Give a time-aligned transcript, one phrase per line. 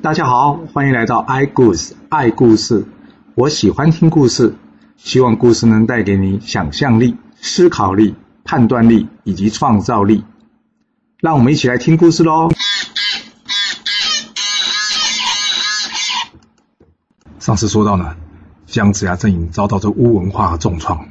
[0.00, 2.86] 大家好，欢迎来到 i 故事爱故事。
[3.34, 4.54] 我喜欢听故事，
[4.96, 8.14] 希望故事能带给你想象力、思考力、
[8.44, 10.24] 判断力以及创造力。
[11.18, 12.48] 让我们一起来听故事喽。
[17.40, 18.14] 上次说到呢，
[18.66, 21.08] 姜子牙阵营遭到这巫文化重创，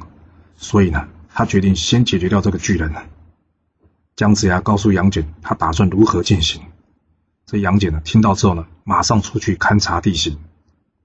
[0.56, 2.90] 所以呢，他决定先解决掉这个巨人。
[4.16, 6.62] 姜子牙告诉杨戬，他打算如何进行。
[7.50, 10.36] 这杨戬呢，听到之后呢，马上出去勘察地形，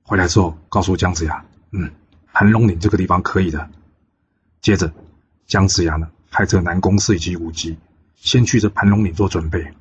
[0.02, 1.90] 回来之后告诉姜子牙：“嗯，
[2.34, 3.70] 盘龙岭这个地方可以的。”
[4.59, 4.91] 接着，
[5.48, 7.77] 姜子牙呢，派这南宫氏以及武吉
[8.17, 9.72] 先去这盘龙岭做准备，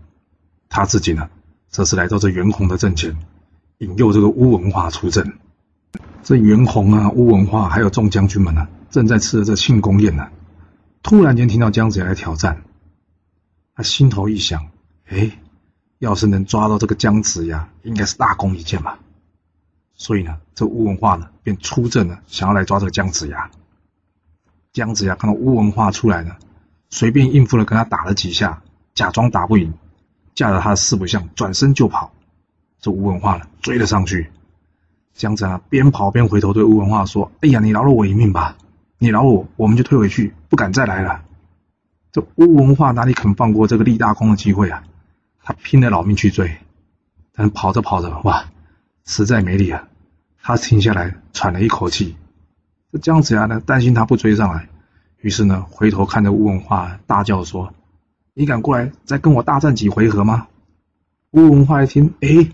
[0.68, 1.28] 他自己呢，
[1.68, 3.16] 则是来到这袁弘的阵前，
[3.78, 5.36] 引诱这个乌文化出阵。
[6.22, 10.28] 这袁弘啊，乌文化还有众将军们呢，正在吃着这庆功宴呢，
[11.02, 12.62] 突然间听到姜子牙来挑战，
[13.74, 14.68] 他心头一想
[15.10, 15.28] ：“哎。”
[16.02, 18.98] 要是能抓到这个姜子牙，应该是大功一件吧。
[19.94, 23.52] 所以呢，这乌文化呢便出阵了，想要来抓这个姜子牙。
[24.72, 26.34] 姜子牙看到乌文化出来呢，
[26.90, 29.74] 随便应付了跟他打了几下，假装打不赢，
[30.34, 32.12] 架着他的四不像转身就跑。
[32.80, 34.32] 这乌文化呢追了上去，
[35.14, 38.56] 姜子牙边跑边回头对乌文化说：“哎呀，你饶了我一命吧！
[38.98, 41.22] 你饶我，我们就退回去，不敢再来了。”
[42.10, 44.82] 这乌文化哪里肯放过这个立大功的机会啊？
[45.42, 46.56] 他拼了老命去追，
[47.34, 48.44] 但跑着跑着，哇，
[49.04, 49.88] 实在没力了。
[50.40, 52.16] 他停下来喘了一口气。
[52.92, 54.68] 这姜子牙呢，担心他不追上来，
[55.18, 57.72] 于是呢，回头看着乌文化，大叫说
[58.34, 60.46] ：“你敢过来再跟我大战几回合吗？”
[61.32, 62.50] 乌文化一听，哎，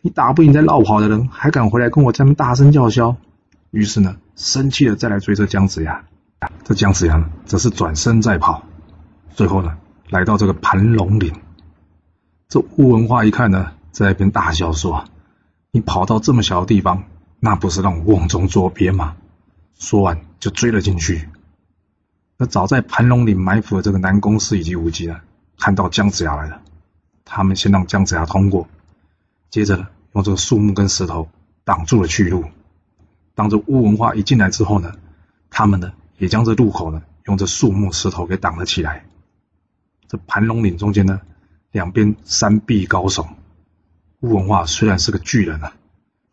[0.00, 3.16] 你打不赢在绕跑的人，还敢回来跟我这么大声叫嚣？
[3.70, 6.04] 于是呢，生气的再来追这姜子牙。
[6.64, 8.62] 这姜子牙呢则是转身再跑，
[9.30, 9.76] 最后呢，
[10.10, 11.32] 来到这个盘龙岭。
[12.52, 15.06] 这乌文化一看呢，在那边大笑说
[15.72, 17.04] ：“你跑到这么小的地方，
[17.40, 19.16] 那不是让我瓮中捉鳖吗？”
[19.80, 21.30] 说完就追了进去。
[22.36, 25.18] 那早在盘龙岭埋伏的这个南宫氏以及武吉呢，
[25.58, 26.60] 看到姜子牙来了，
[27.24, 28.68] 他们先让姜子牙通过，
[29.48, 31.30] 接着呢，用这个树木跟石头
[31.64, 32.44] 挡住了去路。
[33.34, 34.92] 当这乌文化一进来之后呢，
[35.48, 39.06] 他们呢也将这路口呢用这树木石头给挡了起来。
[40.06, 41.18] 这盘龙岭中间呢。
[41.72, 43.26] 两边山壁高耸，
[44.20, 45.72] 乌文化虽然是个巨人啊，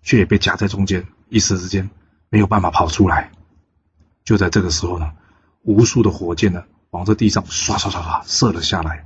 [0.01, 1.89] 却也被夹在中间，一时之间
[2.29, 3.31] 没有办法跑出来。
[4.25, 5.13] 就在这个时候呢，
[5.63, 9.05] 无数的火箭呢往这地上唰唰唰唰射了下来。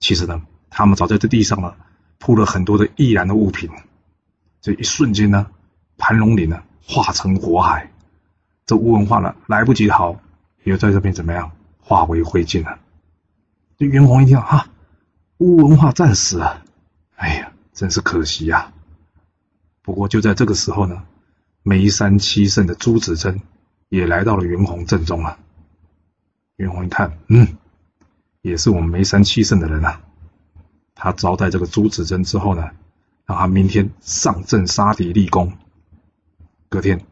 [0.00, 1.76] 其实呢，他们早在这地上呢
[2.18, 3.70] 铺了很多的易燃的物品。
[4.60, 5.46] 这一瞬间呢，
[5.96, 7.92] 盘龙岭呢化成火海，
[8.66, 10.18] 这乌文化呢来不及逃，
[10.64, 12.80] 也在这边怎么样化为灰烬了。
[13.78, 14.66] 这袁弘一听啊。
[15.38, 16.62] 乌文化战死啊！
[17.16, 18.72] 哎呀，真是可惜呀。
[19.82, 21.02] 不过就在这个时候呢，
[21.62, 23.40] 眉山七圣的朱子珍
[23.88, 25.38] 也来到了袁弘阵中了。
[26.56, 27.56] 袁弘一看，嗯，
[28.42, 30.00] 也是我们眉山七圣的人啊。
[30.94, 32.70] 他招待这个朱子珍之后呢，
[33.26, 35.52] 让他明天上阵杀敌立功。
[36.68, 37.04] 隔天，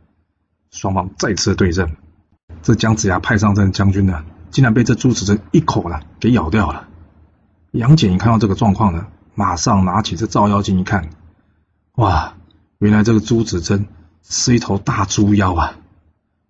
[0.70, 1.96] 双方再次对阵，
[2.62, 6.88] 这姜子牙派上阵将军呢，竟然被这朱子珍一口呢给咬掉了。
[7.72, 11.08] 杨戬一看到这个状况呢，马上拿起这照妖镜一看，
[11.94, 12.34] 哇，
[12.78, 13.86] 原来这个朱子珍
[14.22, 15.74] 是一头大猪妖啊！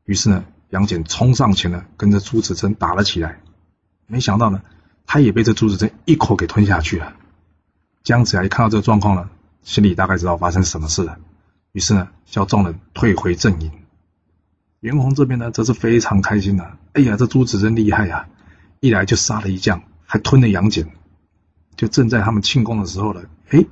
[0.04, 3.38] 于是呢，杨戬冲上前呢，跟着朱子珍打了起来。
[4.08, 4.62] 没想到呢，
[5.06, 7.12] 他也被这朱子珍一口给吞下去了。
[8.02, 9.30] 姜子牙一看到这个状况呢，
[9.62, 11.18] 心里大概知道发生什么事了，
[11.70, 13.70] 于是呢，叫众人退回阵营。
[14.80, 18.26] 袁弘这边呢，则是非常开心的，哎呀，这朱子珍厉害呀！
[18.80, 20.90] 一来就杀了一将，还吞了杨戬。
[21.76, 23.64] 就正在他们庆功的时候呢，哎，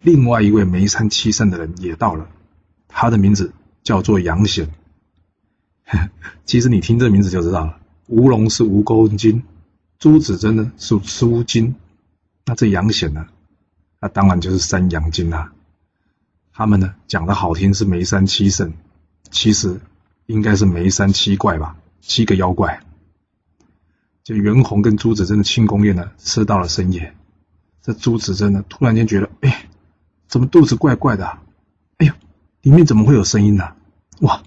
[0.00, 2.28] 另外一位眉山七圣的人也到了，
[2.88, 3.52] 他的名字
[3.82, 4.70] 叫做杨显。
[6.44, 9.42] 其实你听这名字就知道了，吴龙是吴公金，
[9.98, 11.74] 朱子真呢是朱金，
[12.44, 13.26] 那这杨显呢，
[14.00, 15.52] 那当然就是三阳金啦。
[16.52, 18.72] 他们呢讲的好听是眉山七圣，
[19.30, 19.80] 其实
[20.26, 22.80] 应该是眉山七怪吧，七个妖怪。
[24.22, 27.15] 就袁弘跟朱子真的庆功宴呢，吃到了深夜。
[27.86, 29.68] 这朱子珍呢，突然间觉得，哎，
[30.26, 31.38] 怎么肚子怪怪的？
[31.98, 32.12] 哎呦，
[32.62, 33.74] 里面怎么会有声音呢？
[34.22, 34.42] 哇，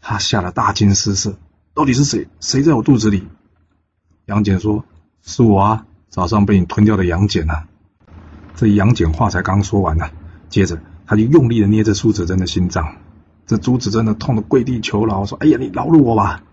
[0.00, 1.36] 他吓得大惊失色，
[1.74, 2.28] 到底是谁？
[2.38, 3.26] 谁在我肚子里？
[4.26, 4.84] 杨戬说
[5.20, 7.66] ：“是我啊，早上被你吞掉的杨戬啊。”
[8.54, 10.08] 这杨戬话才刚说完呢，
[10.48, 12.98] 接着他就用力的捏着朱子珍的心脏。
[13.46, 16.44] 这朱子珍呢，痛得跪地求饶，说：“哎呀，你饶了我吧！”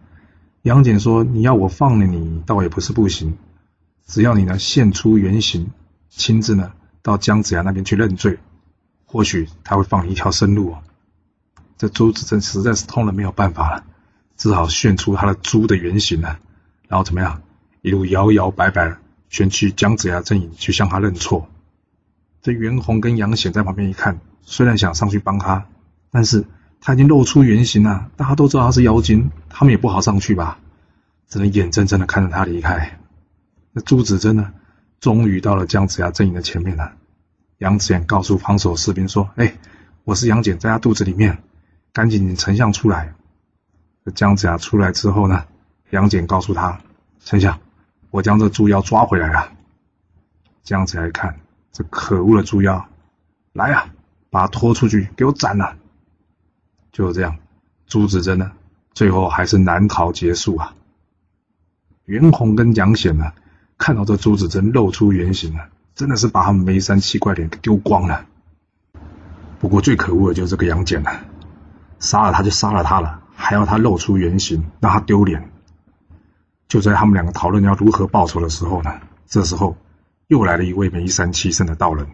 [0.65, 3.37] 杨戬说：“你要我放了你，倒也不是不行，
[4.07, 5.69] 只要你能现出原形。”
[6.09, 8.39] 亲自呢到姜子牙那边去认罪，
[9.05, 10.75] 或许他会放你一条生路。
[11.77, 13.83] 这朱子珍实在是痛的没有办法了，
[14.35, 16.39] 只好现出他的猪的原形了，
[16.87, 17.41] 然后怎么样，
[17.81, 18.97] 一路摇摇摆摆
[19.29, 21.47] 前去姜子牙阵营去向他认错。
[22.41, 25.67] 这袁弘跟杨显在旁边一看，虽然想上去帮他，
[26.11, 26.45] 但是
[26.81, 30.59] 他已经露出原形了，大家都知道他是妖精，他们也不好上去吧，
[31.27, 32.99] 只能眼睁睁的看着他离开。
[33.71, 34.53] 那朱子珍呢，
[34.99, 36.93] 终于到了姜子牙阵营的前面了。
[37.57, 39.55] 杨戬告诉防守士兵说：“哎，
[40.03, 41.43] 我是杨戬，在他肚子里面。”
[41.93, 43.15] 赶紧，丞相出来。
[44.05, 45.45] 这姜子牙出来之后呢，
[45.89, 46.79] 杨戬告诉他
[47.19, 47.59] ：“丞相，
[48.11, 49.51] 我将这猪妖抓回来了。”
[50.61, 51.39] 姜子牙一看，
[51.71, 52.87] 这可恶的猪妖，
[53.53, 53.89] 来呀，
[54.29, 55.75] 把他拖出去，给我斩了！
[56.91, 57.37] 就这样，
[57.87, 58.51] 朱子珍呢，
[58.93, 60.75] 最后还是难逃结束啊。
[62.05, 63.33] 袁弘跟杨显呢，
[63.77, 68.25] 看到这朱子珍露出原形了，真的是把他们眉山七怪脸给丢光了。
[69.59, 71.25] 不过最可恶的就是这个杨戬了。
[71.99, 75.49] 杀了他就杀了他了，还要他露出原形，让他丢脸。
[76.67, 79.75] 就在他们两个讨论要如何报仇的时候呢，这时候
[80.27, 82.07] 又来了一位眉山七圣的道人，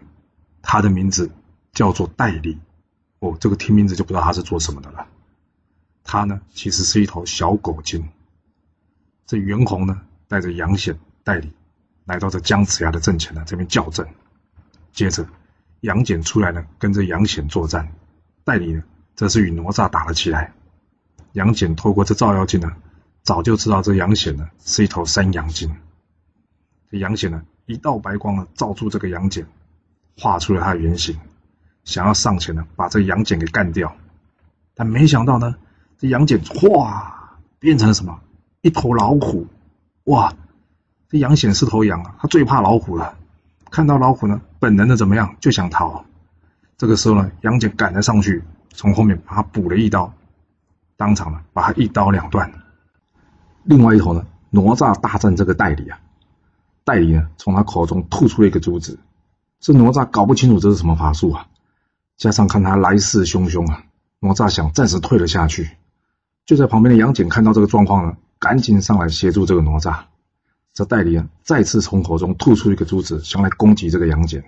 [0.62, 1.30] 他的名字
[1.72, 2.58] 叫做戴笠。
[3.18, 5.06] 哦，这个听名字就不知道他是做什么的了。
[6.02, 8.08] 他呢，其实是一头小狗精。
[9.26, 11.52] 这袁弘呢，带着杨显、代理
[12.04, 14.06] 来到这姜子牙的阵前呢，这边校正。
[14.92, 15.26] 接着
[15.80, 17.92] 杨戬出来呢，跟着杨显作战，
[18.44, 18.82] 代理呢。
[19.16, 20.52] 则是与哪吒打了起来。
[21.34, 22.72] 杨戬透过这照妖镜呢，
[23.22, 25.72] 早就知道这杨戬呢是一头山羊精。
[26.90, 29.46] 这杨戬呢，一道白光呢照住这个杨戬，
[30.18, 31.16] 画出了他的原形，
[31.84, 33.96] 想要上前呢把这杨戬给干掉。
[34.74, 35.54] 但没想到呢，
[35.96, 38.20] 这杨戬哗变成了什么？
[38.62, 39.46] 一头老虎！
[40.06, 40.34] 哇！
[41.14, 43.14] 这杨戬是头羊啊，他最怕老虎了。
[43.70, 46.04] 看到老虎呢，本能的怎么样就想逃。
[46.76, 48.42] 这个时候呢，杨戬赶了上去。
[48.70, 50.12] 从后面把他补了一刀，
[50.96, 52.52] 当场呢把他一刀两断。
[53.62, 56.00] 另外一头呢，哪吒大战这个戴笠啊，
[56.82, 58.98] 戴笠呢从他口中吐出了一个珠子，
[59.60, 61.46] 这哪吒搞不清楚这是什么法术啊，
[62.16, 63.84] 加上看他来势汹汹啊，
[64.18, 65.70] 哪吒想暂时退了下去。
[66.44, 70.06] 就在旁边的杨戬看到这个状况呢，赶紧上来协助这个哪吒。
[70.74, 74.42] 这戴笠啊再次从口中吐出一个珠子，想来攻击这个杨戬。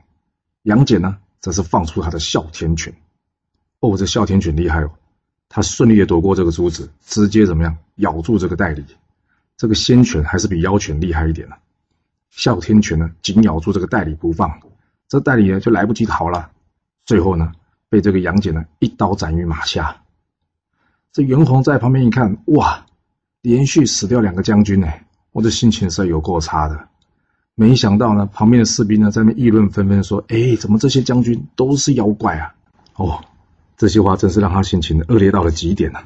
[0.62, 2.92] 杨戬呢则是放出他的哮天犬。
[3.78, 4.90] 哦，这哮天犬厉害哦！
[5.48, 8.84] 他顺利的躲过这个珠子，直接怎么样咬住这个代理？
[9.56, 11.54] 这个仙犬还是比妖犬厉害一点呢。
[12.30, 14.60] 哮天犬呢紧咬住这个代理不放，
[15.08, 16.50] 这代理呢就来不及逃了。
[17.04, 17.52] 最后呢
[17.88, 20.02] 被这个杨戬呢一刀斩于马下。
[21.12, 22.84] 这袁弘在旁边一看，哇，
[23.42, 24.92] 连续死掉两个将军呢！
[25.36, 26.88] 我的心情是有够差的。
[27.54, 32.54] 没想到呢，旁边的士兵呢在那议论纷纷说：“哎，怎么这些将军都是妖怪啊？”
[32.96, 33.22] 哦。
[33.76, 36.04] 这些话真是让他心情恶劣到了极点呐。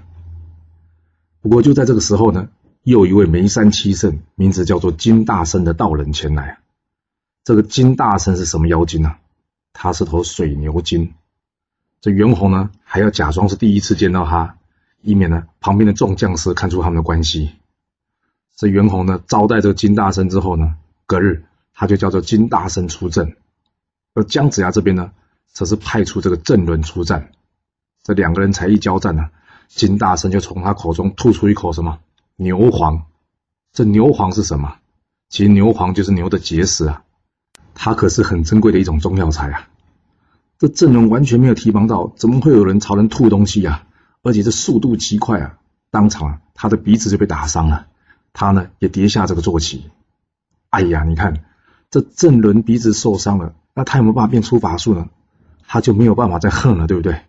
[1.41, 2.49] 不过就在这个时候呢，
[2.83, 6.59] 又一位眉山七圣，名字叫做金大圣的道人前来。
[7.45, 9.15] 这个金大圣是什么妖精呢？
[9.73, 11.15] 他是头水牛精。
[12.01, 14.57] 这袁弘呢，还要假装是第一次见到他，
[15.03, 17.51] 以免呢旁边的众将士看出他们的关系。
[18.61, 20.75] 这袁弘呢，招待这个金大生之后呢，
[21.07, 23.39] 隔日他就叫做金大生出阵，
[24.13, 25.13] 而姜子牙这边呢，
[25.51, 27.33] 则是派出这个郑伦出战。
[28.03, 29.31] 这两个人才一交战呢，
[29.69, 32.01] 金大生就从他口中吐出一口什么
[32.37, 33.07] 牛黄。
[33.73, 34.77] 这牛黄是什么？
[35.31, 37.03] 其实牛黄就是牛的结石啊，
[37.73, 39.71] 它可是很珍贵的一种中药材啊。
[40.59, 43.87] 这郑伦完全没有提防到，怎么会有人朝人吐东西啊？
[44.23, 45.57] 而且这速度极快啊，
[45.91, 47.87] 当场啊，他的鼻子就被打伤了，
[48.33, 49.91] 他呢也跌下这个坐骑。
[50.69, 51.45] 哎呀，你看
[51.91, 55.09] 这郑伦鼻子受伤了，那他有没有办法变出法术呢？
[55.67, 57.23] 他就没有办法再恨了，对不对？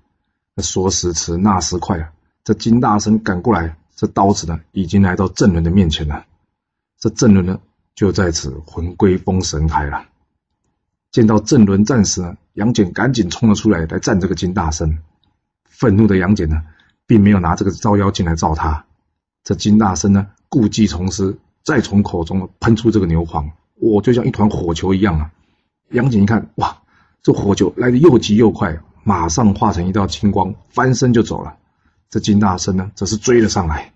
[0.58, 2.12] 说时迟，那时快啊！
[2.44, 6.26] 这金大生赶过来，这刀子呢，已经来到郑伦的面前了。
[7.00, 7.60] 这郑伦呢，
[7.96, 10.06] 就在此魂归封神台了。
[11.12, 15.00] 见到郑伦战死呢，杨戬赶紧冲了出来，来战这个金大生。
[15.64, 16.64] 愤怒的杨戬呢，
[17.06, 18.86] 并没有拿这个招妖镜来照他。
[19.44, 25.32] 这金大生呢，故技重施，再从口中喷出这个牛黄，我就像一团火球一样啊！
[25.92, 26.78] 杨戬一看，哇，
[27.24, 28.78] 这火球来的又急又快。
[29.06, 31.56] 马上化成一道青光，翻身就走了。
[32.10, 33.94] 这金大圣呢，则是追了上来。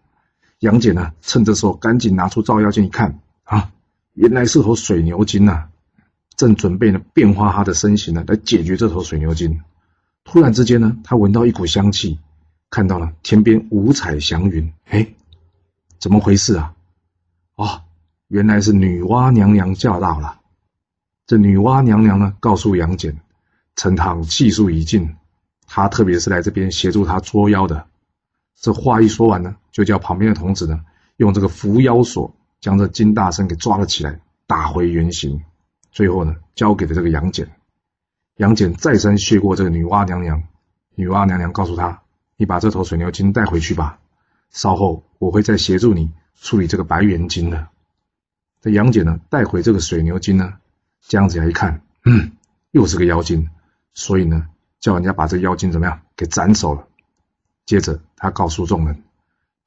[0.59, 3.69] 杨戬呢，趁这时候赶紧拿出照妖镜一看，啊，
[4.13, 5.65] 原来是头水牛精呐！
[6.38, 9.59] 正准备呢变化他的身形呢，来解决这头水牛精。
[10.24, 12.17] 突然之间呢，他闻到一股香气，
[12.69, 14.71] 看到了天边五彩祥云。
[14.85, 15.05] 哎，
[15.99, 16.73] 怎么回事啊？
[17.55, 17.83] 啊，
[18.27, 20.39] 原来是女娲娘娘驾到了。
[21.25, 23.17] 这女娲娘娘呢，告诉杨戬。
[23.75, 25.15] 陈塘气数已尽，
[25.67, 27.87] 他特别是来这边协助他捉妖的。
[28.55, 30.85] 这话一说完呢，就叫旁边的童子呢，
[31.17, 35.43] 用这个伏妖锁将这金大圣给抓了起来，打回原形。
[35.91, 37.49] 最后呢，交给了这个杨戬。
[38.37, 40.43] 杨戬再三谢过这个女娲娘娘，
[40.95, 42.01] 女娲娘娘告诉他
[42.37, 43.99] ：“你把这头水牛精带回去吧，
[44.51, 47.67] 稍后我会再协助你处理这个白猿精的。”
[48.62, 50.55] 这杨戬呢，带回这个水牛精呢，
[51.01, 52.31] 姜子牙一看，嗯，
[52.72, 53.50] 又是个妖精，
[53.93, 54.48] 所以呢，
[54.79, 56.88] 叫人家把这妖精怎么样给斩首了。
[57.65, 59.03] 接着他告诉众人：“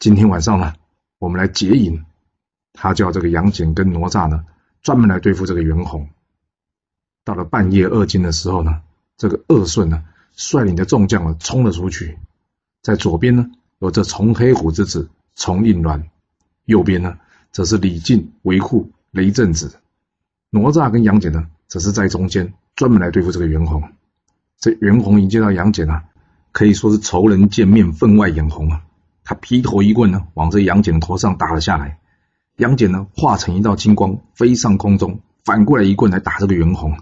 [0.01, 0.75] 今天晚上呢，
[1.19, 2.05] 我们来劫营。”
[2.75, 4.45] 他叫这个杨戬跟哪吒呢，
[4.83, 6.09] 专门来对付这个袁弘。
[7.25, 8.83] 到了半夜二更的时候呢，
[9.17, 12.19] 这个二顺呢率领的众将呢冲了出去，
[12.83, 13.51] 在左边呢
[13.81, 16.03] 有这崇黑虎之子崇应鸾，
[16.65, 17.17] 右边呢
[17.53, 19.79] 则是李靖维护雷震子，
[20.51, 23.83] 哪吒跟杨戬呢则是在中间专门来对付这个袁弘。
[24.59, 26.05] 这袁弘一见到杨戬啊，
[26.51, 28.83] 可以说是仇人见面分外眼红啊，
[29.23, 32.01] 他劈头一棍呢往这杨戬的头上打了下来，
[32.57, 36.99] 杨戬呢化成一道金光飞上空中，反过来一棍来打这个袁弘。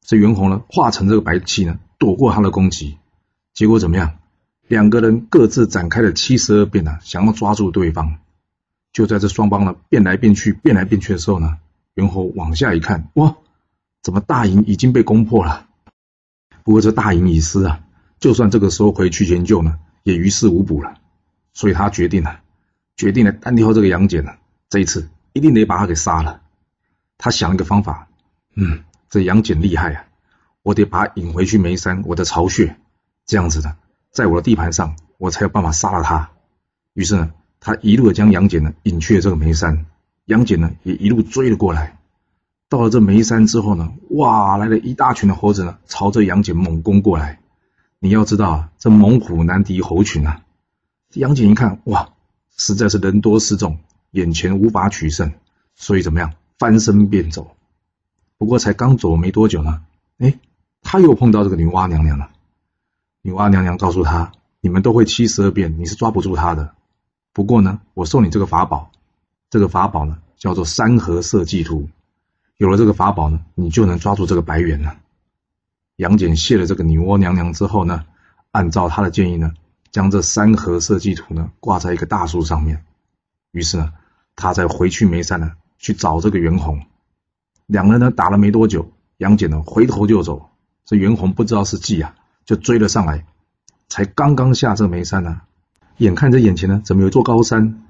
[0.00, 2.96] 这袁弘呢，化成这个白气呢，躲过他的攻击，
[3.52, 4.16] 结果怎么样？
[4.66, 8.18] 两个人各自展开了七十二变呢，想要抓住对方。
[8.92, 11.58] 就在这双方呢变来变去、变来变去的时候呢，
[11.94, 13.36] 猿猴往下一看，哇，
[14.02, 15.66] 怎么大营已经被攻破了？
[16.62, 17.80] 不过这大营已失啊，
[18.20, 20.94] 就算这个时候回去营救呢，也于事无补了。
[21.52, 22.40] 所以他决定了，
[22.96, 24.32] 决定了单挑这个杨戬呢，
[24.68, 26.40] 这一次一定得把他给杀了。
[27.18, 28.08] 他想一个方法，
[28.54, 28.84] 嗯。
[29.10, 30.06] 这杨戬厉害啊！
[30.64, 32.76] 我得把他引回去眉山，我的巢穴，
[33.26, 33.76] 这样子的，
[34.14, 36.30] 在我的地盘上，我才有办法杀了他。
[36.92, 39.86] 于是呢，他一路的将杨戬呢引去了这个眉山，
[40.26, 41.98] 杨戬呢也一路追了过来。
[42.68, 47.40] 到了这眉山之后呢，哇，来了一大群的猴子呢，朝着杨戬猛攻过来。
[47.98, 50.44] 你要知道啊，这猛虎难敌猴群啊！
[51.14, 52.10] 杨戬一看，哇，
[52.56, 53.80] 实在是人多势众，
[54.12, 55.32] 眼前无法取胜，
[55.74, 57.56] 所以怎么样，翻身便走。
[58.38, 59.82] 不过才刚走没多久呢，
[60.18, 60.38] 哎，
[60.82, 62.30] 他又碰到这个女娲娘娘了。
[63.26, 66.74] 女娲娘娘告诉他：“你们都会七十二变，你是抓不住他的。
[67.32, 68.90] 不过呢，我送你这个法宝，
[69.48, 71.88] 这个法宝呢叫做三合设计图。
[72.58, 74.98] 有了这个法宝呢，你就能抓住这个白猿了。”
[75.96, 78.04] 杨戬谢了这个女娲娘娘之后呢，
[78.50, 79.54] 按照他的建议呢，
[79.90, 82.84] 将这三合设计图呢挂在一个大树上面。
[83.52, 83.94] 于是呢，
[84.36, 86.82] 他再回去眉山呢去找这个袁弘。
[87.64, 90.50] 两人呢打了没多久，杨戬呢回头就走，
[90.84, 92.14] 这袁弘不知道是计啊，
[92.44, 93.26] 就追了上来。
[93.88, 95.42] 才刚刚下这眉山呢，
[95.98, 97.82] 眼看着眼前呢怎么有座高山，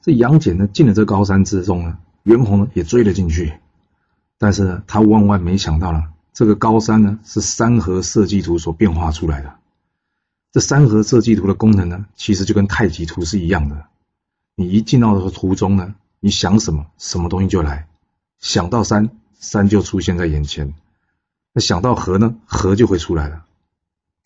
[0.00, 3.54] 这杨戬呢进了这高山之中呢，袁弘呢也追了进去。
[4.38, 9.54] 但是呢，他万万没想到了，这个高山呢是山河设计图所变化出来的。
[10.52, 13.86] 这山河设计图的功能呢，其实就跟太极图是一样的。
[14.54, 17.86] 你一进到这个图中呢，你想什么，什么东西就来。
[18.38, 19.10] 想到山。
[19.42, 20.72] 山就出现在眼前，
[21.52, 22.36] 那想到河呢？
[22.46, 23.44] 河就会出来了。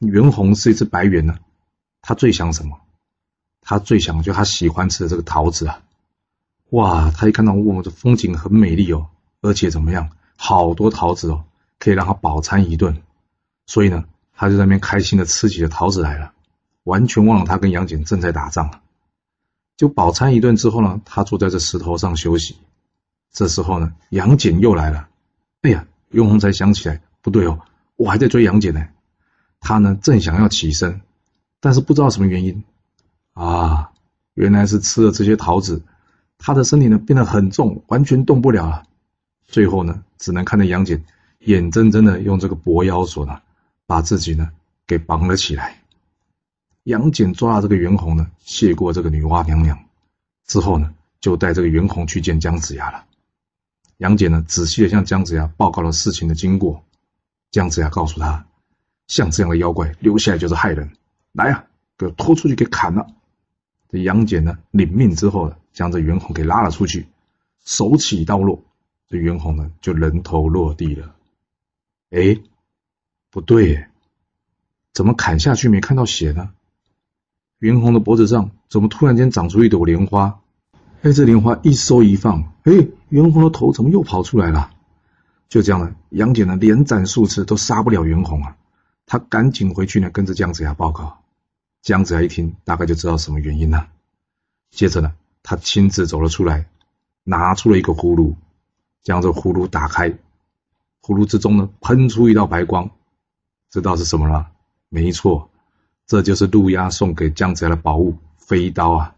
[0.00, 1.38] 袁弘是一只白猿呢，
[2.02, 2.78] 他最想什么？
[3.62, 5.82] 他最想就他喜欢吃的这个桃子啊！
[6.70, 9.08] 哇，他一看到哇，这风景很美丽哦，
[9.40, 11.44] 而且怎么样，好多桃子哦，
[11.78, 13.02] 可以让他饱餐一顿。
[13.66, 16.32] 所以呢，他就在那边开心的吃起了桃子来了，
[16.84, 18.82] 完全忘了他跟杨戬正在打仗。
[19.76, 22.56] 就饱餐一顿之后呢，他坐在这石头上休息。
[23.32, 25.08] 这时候呢，杨戬又来了。
[25.62, 27.60] 哎呀，袁弘才想起来，不对哦，
[27.96, 28.86] 我还在追杨戬呢。
[29.60, 31.00] 他呢，正想要起身，
[31.60, 32.64] 但是不知道什么原因
[33.32, 33.90] 啊，
[34.34, 35.82] 原来是吃了这些桃子，
[36.38, 38.84] 他的身体呢变得很重，完全动不了了。
[39.46, 41.04] 最后呢，只能看着杨戬
[41.40, 43.40] 眼睁睁的用这个薄妖锁呢，
[43.86, 44.50] 把自己呢
[44.86, 45.82] 给绑了起来。
[46.84, 49.78] 杨戬抓了这个袁弘呢，谢过这个女娲娘娘
[50.46, 53.04] 之后呢，就带这个袁弘去见姜子牙了。
[53.98, 56.84] 杨戬呢，仔细的向姜子牙报告了事情的经过。
[57.50, 58.46] 姜子牙告诉他，
[59.06, 60.90] 像这样的妖怪留下来就是害人，
[61.32, 61.64] 来啊，
[61.96, 63.06] 给拖出去给砍了。
[63.88, 67.06] 这杨戬呢，领命之后，将这袁弘给拉了出去，
[67.64, 68.62] 手起刀落，
[69.08, 71.14] 这袁弘呢就人头落地了。
[72.10, 72.36] 哎，
[73.30, 73.86] 不对，
[74.92, 76.50] 怎么砍下去没看到血呢？
[77.58, 80.40] 袁弘的脖子上怎么突然间长出一朵莲花？
[81.02, 82.72] 哎，这莲花一收一放，哎，
[83.08, 84.72] 袁弘的头怎么又跑出来了？
[85.48, 88.56] 就这样呢，杨戬呢连斩数次都杀不了袁弘啊！
[89.06, 91.18] 他赶紧回去呢，跟着姜子牙报告。
[91.80, 93.88] 姜子牙一听，大概就知道什么原因了。
[94.70, 96.66] 接着呢，他亲自走了出来，
[97.22, 98.34] 拿出了一个葫芦，
[99.04, 100.10] 将这葫芦打开，
[101.00, 102.90] 葫芦之中呢喷出一道白光，
[103.70, 104.50] 知道是什么了？
[104.88, 105.48] 没错，
[106.06, 109.14] 这就是陆压送给姜子牙的宝物——飞刀啊！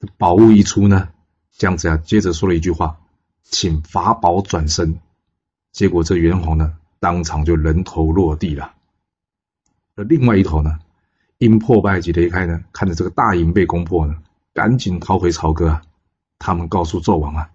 [0.00, 1.10] 这宝物一出呢，
[1.52, 2.98] 姜子牙接着说了一句话
[3.44, 4.98] ：“请法宝转身。”
[5.70, 8.74] 结果这袁弘呢，当场就人头落地了。
[10.04, 10.78] 另外一头呢，
[11.38, 14.16] 因破败及离开呢，看着这个大营被攻破呢，
[14.54, 15.82] 赶紧逃回朝歌啊！
[16.38, 17.50] 他们告诉纣王啊：“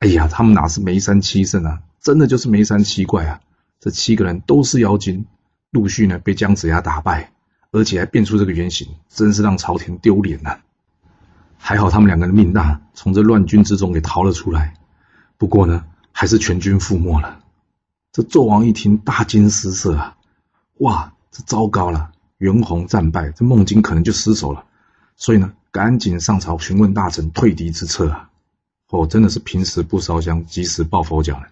[0.00, 3.40] 哎呀，他们哪是梅山七圣啊，真的就是梅山七怪啊！
[3.78, 5.26] 这七个人都是妖精，
[5.70, 7.32] 陆续呢被姜子牙打败，
[7.70, 10.58] 而且还变出这个原形，真是让朝廷丢脸呐！
[11.56, 14.74] 还好他们两个人命大，从这乱军之中给逃了出来。
[15.36, 17.40] 不过呢，还是全军覆没了。
[18.12, 20.16] 这纣王一听，大惊失色啊！
[20.78, 24.64] 哇！”这糟糕了，袁弘战败，这孟津可能就失守了，
[25.16, 28.30] 所以呢，赶紧上朝询问大臣退敌之策啊！
[28.88, 31.46] 哦，真的是平时不烧香，及时抱佛脚了。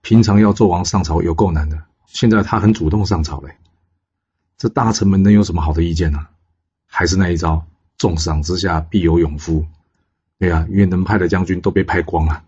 [0.00, 3.54] 平常要纣王上朝有够难的，现在他很主动上朝嘞。
[4.56, 6.26] 这大臣们能有什么好的意见呢？
[6.86, 7.66] 还是那一招，
[7.98, 9.66] 重赏之下必有勇夫。
[10.38, 12.42] 对啊，因为能派的将军都被派光了。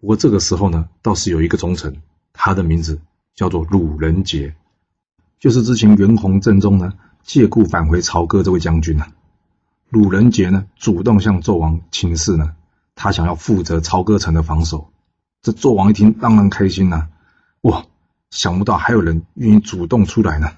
[0.00, 3.00] 不过这个时候呢，倒是有一个忠臣，他的名字
[3.34, 4.54] 叫做鲁仁杰。
[5.38, 9.06] 就是之前袁弘阵中呢，借故返回朝歌这位将军呢，
[9.88, 12.56] 鲁仁杰呢主动向纣王请示呢，
[12.96, 14.90] 他想要负责朝歌城的防守。
[15.40, 17.06] 这纣王一听当然开心呐，
[17.60, 17.86] 哇，
[18.30, 20.50] 想不到还有人愿意主动出来呢。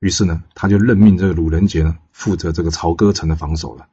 [0.00, 3.86] 于是呢，他就任命这个鲁仁杰呢负责这个朝歌城的防守了。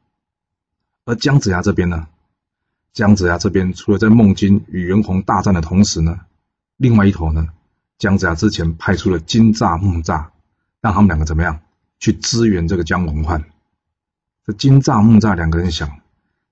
[1.04, 2.08] 而姜子牙这边呢，
[2.92, 6.18] 姜子牙这边除了在孟津与袁弘大战的同时呢，
[6.76, 7.50] 另外一头呢。
[7.98, 10.28] 姜子牙之前派出了金吒、木吒，
[10.80, 11.60] 让他们两个怎么样
[11.98, 13.44] 去支援这个姜文焕？
[14.46, 15.98] 这金吒、木吒两个人想，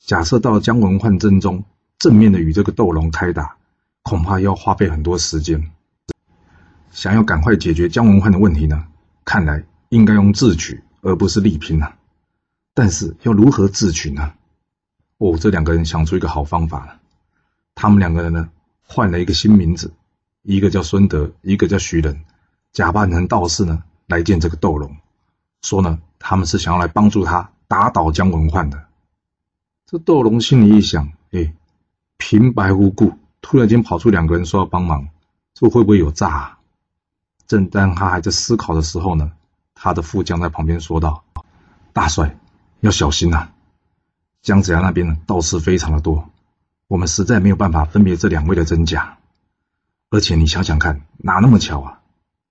[0.00, 1.62] 假设到了姜文焕阵中，
[1.99, 3.57] 正面的与这个斗龙开打，
[4.03, 5.71] 恐怕要花费很多时间。
[6.91, 8.85] 想要赶快解决姜文焕的问题呢，
[9.25, 11.97] 看来应该用智取而不是力拼啊。
[12.75, 14.32] 但是要如何智取呢？
[15.19, 17.00] 哦，这两个人想出一个好方法了。
[17.76, 18.49] 他们两个人呢，
[18.82, 19.93] 换了一个新名字。
[20.47, 22.25] 一个叫孙德，一个叫徐仁，
[22.73, 24.97] 假扮成道士呢，来见这个斗龙，
[25.61, 28.85] 说呢，他们是想要来帮助他打倒姜文焕的。
[29.87, 31.52] 这斗龙心里一想，哎，
[32.17, 35.09] 平白无故突然间跑出两个人说要帮忙，
[35.52, 36.59] 这会不会有诈啊？
[37.49, 39.32] 正当他还在思考的时候呢，
[39.75, 41.25] 他的副将在旁边说道
[41.93, 42.39] ：“大帅
[42.78, 43.49] 要小心呐，
[44.43, 46.30] 姜子牙那边呢道士非常的多，
[46.87, 49.19] 我们实在没有办法分别这两位的真假。”
[50.17, 52.00] 而且你想想看，哪那么巧啊？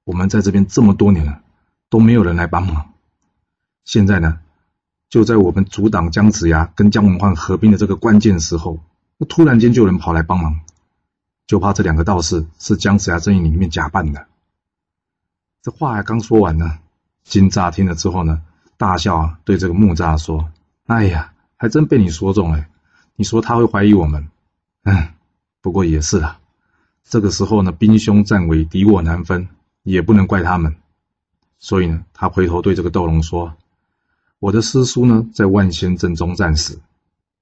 [0.04, 1.42] 我们在这边这么多年了，
[1.90, 2.94] 都没有人来帮忙。
[3.86, 4.38] 现在呢，
[5.10, 8.78] 就在我们阻挡姜子牙跟姜文焕合并的这个关键时候，
[9.28, 10.60] 突然间就有人跑来帮忙，
[11.48, 14.28] 就怕这两个道士是姜子牙阵营里面假扮的。
[15.64, 16.78] 这话还刚说完呢，
[17.24, 18.44] 金吒听了之后呢，
[18.78, 20.52] 大笑啊，对这个木吒说
[20.86, 22.64] ：“哎呀，还真被你说中了。
[23.16, 24.30] 你说他会怀疑我们，
[24.84, 25.08] 嗯，
[25.64, 26.40] 不过也是啊。”
[27.08, 29.48] 这个时候呢，兵凶战危，敌我难分，
[29.84, 30.76] 也不能怪他们。
[31.60, 33.54] 所以呢，他回头对这个斗龙说
[34.40, 36.82] ：“我的师叔呢，在万仙阵中战死。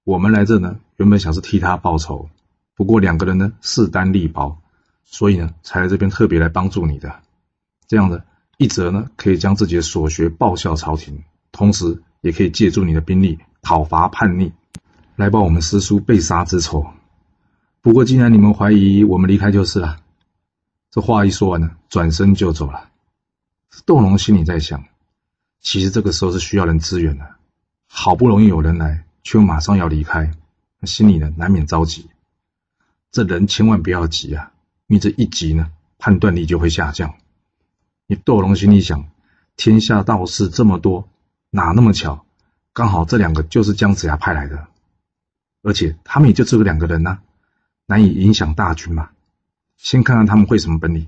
[0.04, 2.30] 我们来这呢，原本想是替他报仇，
[2.76, 4.58] 不过两个人呢势单力薄，
[5.06, 7.21] 所以呢，才来这边特别来帮助你的。
[7.88, 8.26] 这样的
[8.58, 11.23] 一则呢，可以将自己的所学报效朝廷，
[11.54, 14.52] 同时也可以借助你的兵力讨伐叛逆，
[15.15, 16.86] 来报我们师叔被杀之仇。”
[17.84, 20.00] 不过，既然你们怀疑，我们离开就是了。
[20.89, 22.89] 这话一说完呢，转身就走了。
[23.86, 24.86] 斗龙心里在想：
[25.60, 27.36] 其实这个时候是需要人支援的，
[27.89, 30.32] 好不容易有人来，却又马上要离开，
[30.84, 32.10] 心里呢难免着急。
[33.12, 34.54] 这人千万不要急啊，
[34.88, 37.13] 因为这一急呢，判断力就会下降。
[38.08, 39.10] 你斗龙心里想：
[39.58, 41.10] 天下道士这么多，
[41.50, 42.26] 哪那么巧，
[42.72, 44.67] 刚好这两个就是姜子牙派来的，
[45.63, 47.19] 而且他们也就只有两个人呢。
[47.86, 49.10] 难以影响大军嘛？
[49.78, 51.08] 先看看他们会什么本领，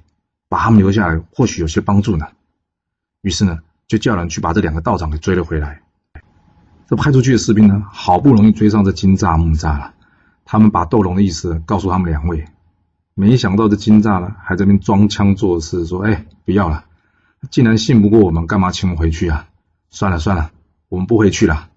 [0.50, 2.28] 把他们留下来，或许有些帮助呢。
[3.22, 5.82] 于是呢，就叫人去把这两个道长给追了回来。
[6.88, 9.94] 这派出去的士兵呢，好不容易追上这金吒木吒了。
[10.44, 12.46] 他们把斗龙的意思告诉他们两位，
[13.16, 16.86] 没想到这金吒呢，还在那边装腔作势，说：“哎，不要了，
[17.50, 19.48] 既然信不过我们，干嘛请我们回去啊？
[19.90, 20.52] 算了算了，
[20.90, 21.70] 我们不回去了。”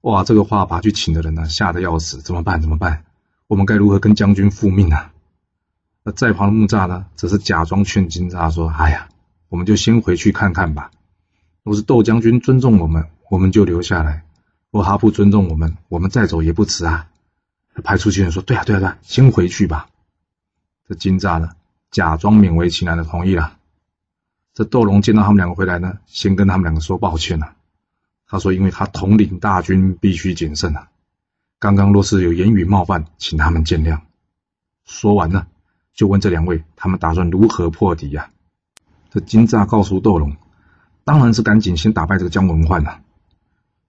[0.00, 2.60] 哇，这个话把去请的人呢，吓得要死，怎么办？
[2.60, 3.04] 怎么办？
[3.52, 5.10] 我们该如何跟将军复命呢？
[6.02, 9.10] 那在旁的木吒呢，则是假装劝金吒说：“哎呀，
[9.50, 10.90] 我们就先回去看看吧。
[11.62, 14.22] 若是窦将军尊重我们，我们就留下来；
[14.70, 17.10] 若他不尊重我们，我们再走也不迟啊。”
[17.84, 19.88] 派出去人说：“对啊，对啊，对啊，先回去吧。”
[20.88, 21.50] 这金吒呢，
[21.90, 23.58] 假装勉为其难的同意了。
[24.54, 27.54] 这窦龙见到他们两个回来呢，先跟他们两个说抱歉了。
[28.26, 30.88] 他说，因为他统领大军，必须谨慎啊。
[31.62, 34.00] 刚刚若是有言语冒犯，请他们见谅。
[34.84, 35.46] 说完呢，
[35.94, 38.30] 就问这两位，他们打算如何破敌呀？
[39.10, 40.36] 这金吒告诉窦龙，
[41.04, 43.02] 当然是赶紧先打败这个姜文焕啊。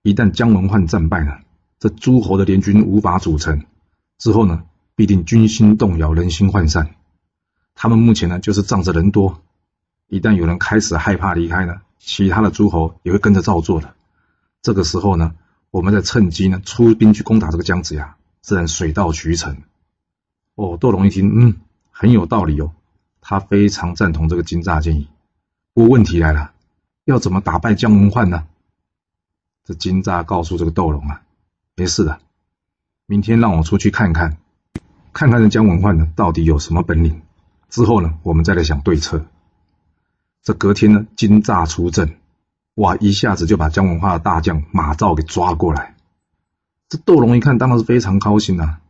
[0.03, 1.39] 一旦姜文焕战败了，
[1.79, 3.63] 这诸侯的联军无法组成，
[4.19, 6.93] 之后呢，必定军心动摇，人心涣散。
[7.73, 9.41] 他们目前呢，就是仗着人多，
[10.09, 13.95] 一旦有人开始害怕离开呢，其他的诸侯也会跟着照做的。
[14.61, 15.33] 这个时候呢，
[15.73, 19.57] 我们再趁机呢，出兵去攻打这个姜子牙，自然水到渠成。
[20.53, 21.55] 哦，窦龙一听，嗯，
[21.89, 22.73] 很有道理哦，
[23.21, 25.07] 他非常赞同这个金吒建议。
[25.73, 26.51] 不过问题来了，
[27.05, 28.45] 要怎么打败姜文焕呢？
[29.65, 31.23] 这金吒告诉这个窦龙啊，
[31.75, 32.19] 没事的，
[33.07, 34.37] 明天让我出去看看，
[35.11, 37.23] 看看这姜文焕呢到底有什么本领。
[37.69, 39.25] 之后呢，我们再来想对策。
[40.43, 42.15] 这隔天呢，金吒出阵，
[42.75, 45.95] 哇，一下子就把姜文化的大将马昭给抓过来。
[46.89, 48.81] 这窦龙一看，当然是非常高兴啊。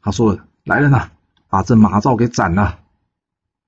[0.00, 1.10] 他说：“来人呐，
[1.48, 2.80] 把这马昭给斩了。”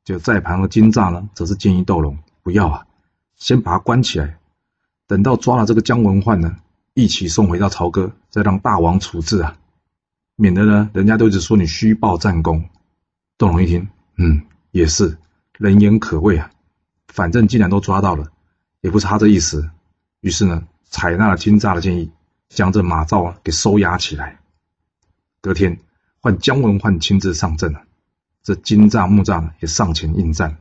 [0.04, 2.86] 就在旁的金吒呢，则是建议窦龙不要啊，
[3.36, 4.38] 先把他关起来，
[5.06, 6.56] 等到抓了这个姜文焕呢，
[6.94, 9.56] 一起送回到朝歌，再让大王处置啊，
[10.36, 12.68] 免得呢，人家都一直说你虚报战功。
[13.36, 14.42] 窦龙一听，嗯。
[14.70, 15.16] 也是
[15.56, 16.50] 人言可畏啊，
[17.08, 18.30] 反正既然都抓到了，
[18.80, 19.70] 也不是他这意思。
[20.20, 22.10] 于是呢，采纳了金吒的建议，
[22.48, 24.40] 将这马昭啊给收押起来。
[25.40, 25.78] 隔天，
[26.20, 27.82] 换姜文焕亲自上阵了，
[28.42, 30.58] 这金吒、木吒也上前应战。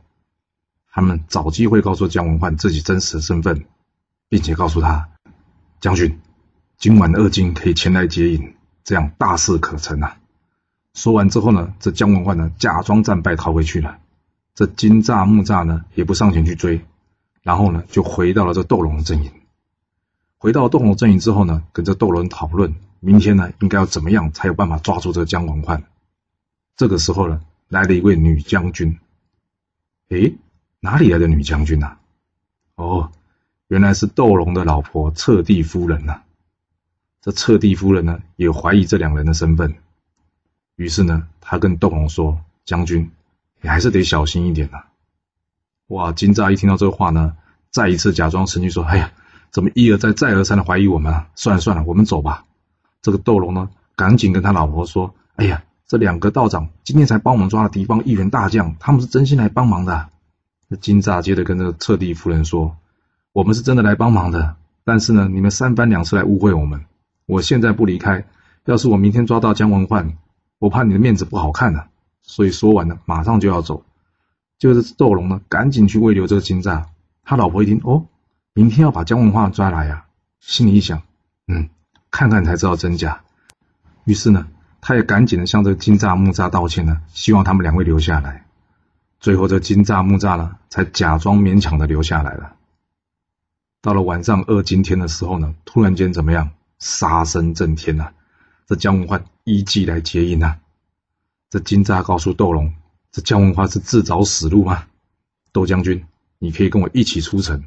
[0.90, 3.66] 他们找机会告诉姜文焕自己真实的身份，
[4.28, 5.08] 并且告诉他
[5.80, 6.20] ：“将军，
[6.76, 8.54] 今晚二金可以前来接应，
[8.84, 10.18] 这样大事可成啊。”
[10.94, 13.98] 说完之后呢，这姜文焕呢假装战败逃回去了。
[14.54, 16.84] 这金吒木吒呢也不上前去追，
[17.48, 19.32] 然后呢就回到了这斗龙阵营。
[20.36, 25.84] 回到斗龙阵营之后呢，跟这斗龙讨论明天呢应该要怎么样才有办法抓住这个姜文焕。
[26.76, 28.98] 这个时候呢，来了一位女将军。
[30.10, 30.34] 诶，
[30.80, 31.96] 哪里来的女将军呐？
[32.74, 33.12] 哦，
[33.68, 36.20] 原来是斗龙的老婆彻地夫人呐。
[37.22, 39.74] 这彻地夫人呢也怀疑这两人的身份。
[40.76, 43.10] 于是呢，他跟窦龙说：“将军，
[43.62, 44.84] 你还是得小心一点呐。”
[45.88, 46.12] 哇！
[46.12, 47.34] 金吒一听到这话呢，
[47.70, 49.10] 再一次假装生气说：“哎呀，
[49.50, 51.28] 怎么一而再、再而三的怀疑我们啊？
[51.34, 52.44] 算了算了，我们走吧。”
[53.02, 60.08] 这个斗龙呢，赶紧跟他老婆说：“哎呀，这两个道长今天才帮我们抓了敌方一员大将，他们是真心来帮忙的。”
[60.68, 62.76] 那金吒接着跟这个侧帝夫人说
[63.32, 66.84] ：“我们是真的来帮忙的，但是呢，你们三番两次来误会我们。
[67.24, 68.26] 我现在不离开，
[68.66, 70.18] 要是我明天抓到姜文焕。”
[70.58, 71.84] 我怕你的面子不好看呢，
[72.20, 73.84] 所以说完了，马上就要走。
[74.58, 76.84] 就是窦龙呢，赶紧去慰留这个金吒。
[77.22, 78.06] 他老婆一听，哦，
[78.54, 80.06] 明天要把姜文化抓来呀，
[80.40, 81.02] 心里一想，
[81.46, 81.68] 嗯，
[82.10, 83.22] 看看才知道真假。
[84.04, 84.48] 于是呢，
[84.80, 88.44] 他也赶紧的向这个金吒木吒道歉呢，希望他们两位留下来。
[89.20, 92.54] 最后，这金吒木吒呢，才假装勉强的留下来了。
[93.80, 96.50] 到了晚上二更天的时候呢，突然间怎么样？
[96.78, 98.12] 杀声震天呐！
[98.68, 100.58] 这姜文焕依计来接应啊！
[101.50, 102.72] 这金吒告诉窦龙
[103.18, 104.84] ：“这姜文花是自找死路吗？”
[105.50, 106.04] 窦将军，
[106.38, 107.64] 你可以跟我一起出城，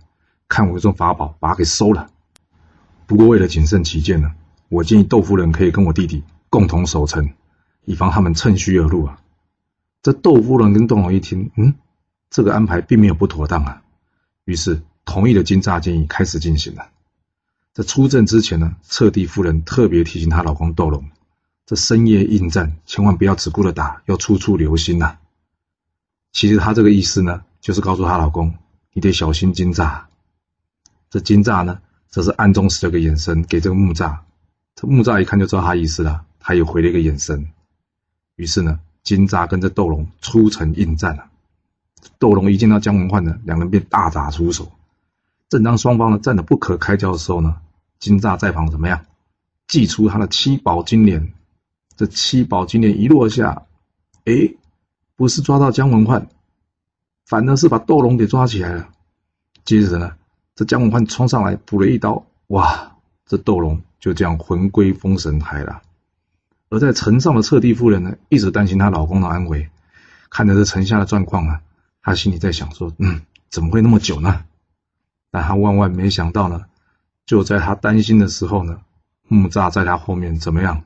[0.48, 2.10] 看我用法宝把他给收了。
[3.06, 4.32] 不过为了谨慎起见呢，
[4.70, 7.34] 我建议窦夫人可以跟我弟弟共同守城，
[7.84, 9.20] 以防他们趁虚而入啊。
[10.02, 11.76] 这窦夫人跟窦龙一听，嗯，
[12.30, 13.82] 这个安排并没有不妥当啊，
[14.46, 16.88] 于是同意了金吒建议，开始进行了。
[17.74, 21.10] 在出阵之前呢，侧帝夫人特别提醒她老公窦龙，
[21.66, 25.18] 这深夜应战，千万不要只顾着打，要处处留心呐。
[26.32, 28.54] 其实她这个意思呢，就是告诉她老公，
[28.94, 30.04] 你得小心金吒。
[31.10, 34.20] 这金吒呢，则是暗中使了个眼神给这个木吒，
[34.76, 37.50] 这木吒一看就知道他意思了，他也回了一个眼神。
[38.36, 41.26] 于是呢，金吒跟着斗龙出城应战了。
[42.18, 44.72] 斗龙一见到姜文焕呢，两人便大打出手。
[45.50, 47.58] 正当双方呢战得不可开交的时候呢，
[48.00, 49.06] 金吒在旁怎么样？
[49.68, 51.34] 祭出他的七宝金莲。
[51.98, 53.64] 这七宝金莲一落下，
[54.26, 54.56] 哎，
[55.22, 56.30] 不是抓到姜文焕，
[57.26, 58.90] 反而是把窦龙给抓起来了。
[59.64, 60.14] 接着呢，
[60.56, 62.96] 这姜文焕冲上来补了一刀，哇，
[63.28, 65.80] 这窦龙就这样魂归封神台了。
[66.70, 69.70] 而在城上的侧地夫人呢，一直担心她老公的安危，
[70.32, 71.62] 看着这城下的状况啊，
[72.02, 74.44] 她心里在想说：嗯，怎么会那么久呢？
[75.30, 76.66] 但她万万没想到呢，
[77.28, 78.82] 就在她担心的时候呢，
[79.28, 80.84] 木吒在她后面怎么样，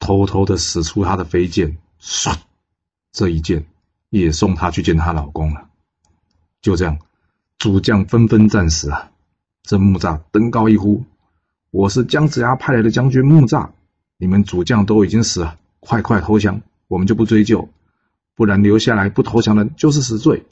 [0.00, 2.34] 偷偷的使出他的飞剑，唰，
[3.12, 3.66] 这一剑
[4.08, 5.68] 也送他去见她老公了。
[6.60, 6.98] 就这样，
[7.58, 9.10] 主将纷纷战死啊！
[9.62, 11.04] 这木栅登高一呼
[11.70, 13.70] ：“我是姜子牙派来的将军木栅，
[14.16, 17.68] 你们主将都已经死了，快快投降，我们就不追究，
[18.34, 20.44] 不然留下来不投降的就是死罪。”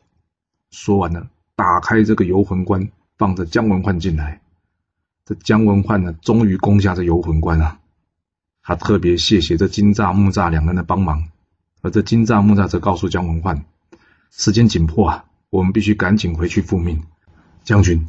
[0.71, 4.41] 说完了，打开这个游魂关，放着姜文焕进来。
[5.25, 7.79] 这姜文焕呢，终于攻下这游魂关了。
[8.63, 11.29] 他特别谢谢这金吒、木吒两人的帮忙，
[11.83, 13.65] 而这金吒、木吒则告诉姜文焕
[14.31, 17.03] ：“时间紧迫啊，我们必须赶紧回去复命。
[17.65, 18.07] 将军，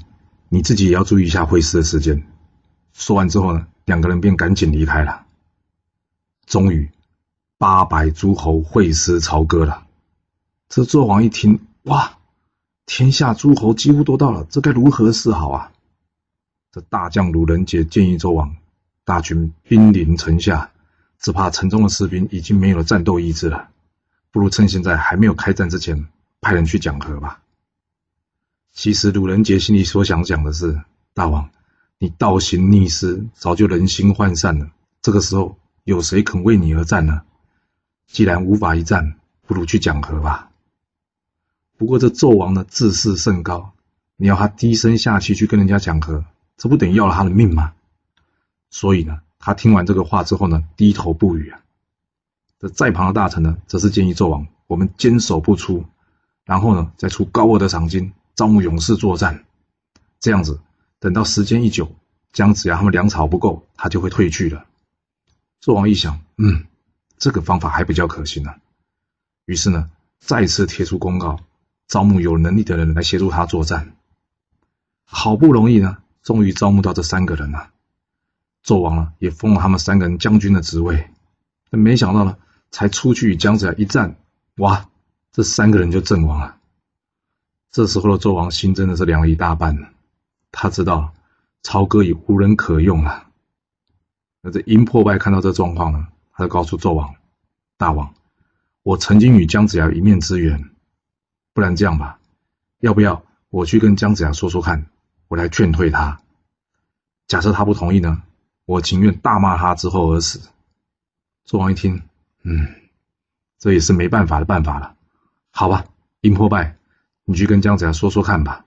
[0.50, 2.24] 你自己也要注意一下会师的时间。”
[2.94, 5.26] 说完之后呢，两个人便赶紧离开了。
[6.46, 6.92] 终于，
[7.58, 9.88] 八百诸侯会师朝歌了。
[10.68, 12.18] 这纣王一听，哇，
[12.86, 15.72] 天下诸侯几乎都到了，这该如何是好啊？
[16.74, 18.56] 这大将鲁仁杰建议纣王。
[19.04, 20.72] 大军兵临城下，
[21.22, 23.70] 只怕城中的士兵已经没有了战斗意志了。
[24.32, 26.08] 不如趁现在还没有开战之前，
[26.42, 27.42] 派人去讲和吧。
[28.74, 30.82] 其实鲁仁杰心里所想讲的是：
[31.14, 31.50] 大王，
[32.00, 34.72] 你倒行逆施，早就人心涣散了。
[35.02, 37.22] 这个时候，有谁肯为你而战呢？
[38.08, 40.50] 既然无法一战，不如去讲和吧。
[41.78, 43.74] 不过这纣王的自视甚高，
[44.16, 46.26] 你要他低声下气去跟人家讲和，
[46.58, 47.74] 这不等于要了他的命吗？
[48.70, 51.60] 所以呢，他听完这个话之后呢，低头不语啊。
[52.60, 55.84] 这在旁的大臣呢，则是建议纣王，我们坚守不出，
[56.46, 59.44] 然后呢，再出高额的赏金，招募勇士作战。
[60.20, 60.62] 这样子，
[61.00, 61.96] 等到时间一久，
[62.32, 64.66] 姜子牙他们粮草不够，他就会退去了。
[65.64, 66.66] 纣王一想，嗯，
[67.18, 68.54] 这个方法还比较可行呢。
[69.46, 71.40] 于是呢，再次贴出公告，
[71.88, 73.96] 招募有能力的人来协助他作战。
[75.04, 77.72] 好不容易呢，终于招募到这三个人了。
[78.64, 81.10] 纣王呢，也封了他们三个人将军的职位，
[81.70, 82.38] 但没想到呢，
[82.70, 84.16] 才出去与姜子牙一战，
[84.58, 84.88] 哇，
[85.32, 86.58] 这三个人就阵亡了。
[87.72, 89.94] 这时候的纣王心真的是凉了一大半，
[90.52, 91.14] 他知道
[91.64, 93.28] 朝歌已无人可用了。
[94.42, 97.16] 那这殷破败看到这状况呢，他就告诉纣王
[97.78, 98.14] ：“大王，
[98.84, 100.70] 我曾经与姜子牙一面之缘，
[101.54, 102.20] 不然这样吧，
[102.80, 104.86] 要不要我去跟姜子牙说说看，
[105.28, 106.22] 我来劝退他？
[107.28, 108.22] 假设他不同意呢？”
[108.72, 110.40] 我情愿大骂他之后而死。
[111.46, 112.04] 纣王一听，
[112.44, 112.70] 嗯，
[113.60, 114.96] 这也是没办法的办法了。
[115.52, 115.84] 好吧，
[116.22, 116.78] 殷破败，
[117.26, 118.66] 你去跟姜子牙说说看吧。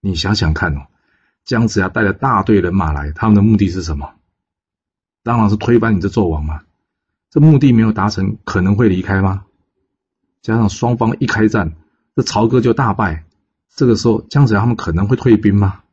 [0.00, 0.88] 你想想看哦，
[1.44, 4.14] 姜子牙带了大队人马来，他们的目的是什么？
[5.22, 6.62] 当然是推翻你这纣王嘛。
[7.30, 9.44] 这目的没有达成，可能会离开吗？
[10.42, 11.76] 加上双方一开战，
[12.16, 13.24] 这朝歌就大败。
[13.76, 15.84] 这个时候，姜子牙他们可能会退兵吗？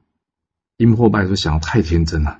[0.77, 2.39] 殷破败就：“想的太天真了。”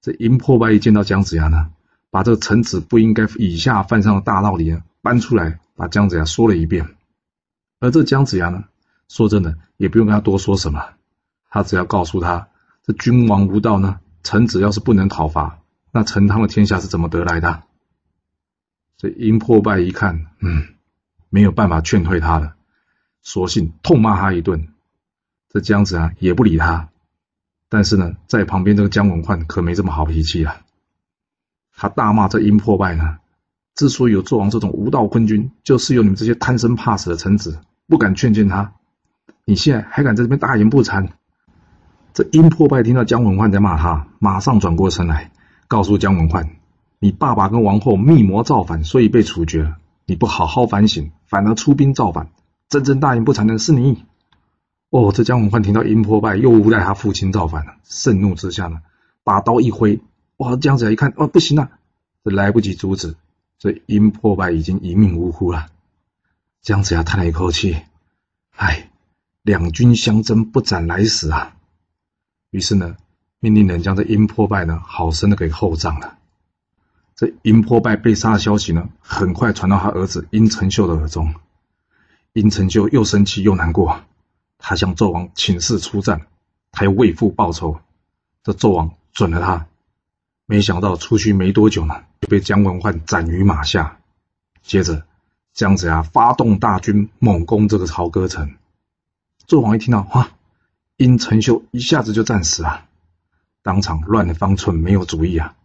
[0.00, 1.70] 这殷破败一见到姜子牙呢，
[2.10, 6.96] 把这个臣子不应该以下犯上的大道理搬出来，把姜子牙说了一遍。
[7.80, 8.64] 而这姜子牙呢，
[9.08, 10.94] 说真的也不用跟他多说什么，
[11.50, 12.48] 他只要告诉他，
[12.82, 15.60] 这君王无道呢，臣子要是不能讨伐，
[15.92, 17.62] 那陈汤的天下是怎么得来的？
[18.96, 20.68] 这殷破败一看，嗯，
[21.30, 22.54] 没有办法劝退他了，
[23.22, 24.68] 索性痛骂他一顿。
[25.48, 26.88] 这姜子牙也不理他。
[27.72, 30.60] 但是呢，在旁边这个姜文焕可没这么好脾气啊！
[31.74, 33.18] 他大骂这殷破败呢，
[33.76, 38.72] 之所以有纣王这种无道昏君，就是有你们这些贪生怕死的臣子不敢劝谏他。
[39.44, 41.10] 你现在还敢在这边大言不惭？
[42.12, 45.30] 这殷破败听到姜文焕在骂他，马上转过身来，
[45.68, 46.50] 告诉姜文焕
[46.98, 49.76] ：“你爸爸跟王后密谋造反，所以被处决了。
[50.06, 52.30] 你不好好反省，反而出兵造反，
[52.68, 54.04] 真正大言不惭的是你。”
[54.90, 58.82] 哦，这姜文焕听到殷破败又诬赖他父亲造反了，盛怒之下呢，
[59.22, 60.00] 把刀一挥，
[60.38, 60.56] 哇！
[60.56, 61.70] 姜子牙一看，哦，不行了，
[62.24, 63.14] 这来不及阻止，
[63.56, 65.68] 这殷破败已经一命呜呼了。
[66.60, 67.76] 姜子牙叹了一口气，
[68.56, 68.90] 唉，
[69.42, 71.54] 两军相争，不斩来使啊！
[72.50, 72.96] 于是呢，
[73.38, 76.18] 命令人将这殷破败呢，好生的给厚葬了。
[77.14, 81.32] 这殷破败被杀的消息呢，很快传到他儿子殷承秀的耳中，
[82.32, 84.02] 殷承秀又生气又难过。
[84.60, 86.26] 他向纣王请示出战，
[86.70, 87.80] 他要为父报仇。
[88.44, 89.66] 这纣王准了他，
[90.46, 93.98] 没想到出去没多久呢，就被姜文焕斩于马下。
[94.62, 95.04] 接着，
[95.52, 98.56] 姜子牙发动大军猛攻这个朝歌城。
[99.48, 100.28] 纣王一听到，哇，
[100.96, 102.86] 殷承秀一下子就战死了，
[103.62, 105.56] 当场乱了方寸，没有主意啊。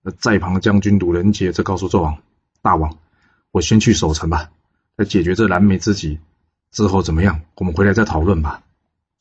[0.00, 2.22] 那在旁的将军鲁仁杰则告诉纣王
[2.62, 2.96] ：“大王，
[3.50, 4.50] 我先去守城吧，
[4.96, 6.18] 来解决这燃眉之急。”
[6.72, 7.42] 之后怎么样？
[7.56, 8.62] 我们回来再讨论吧。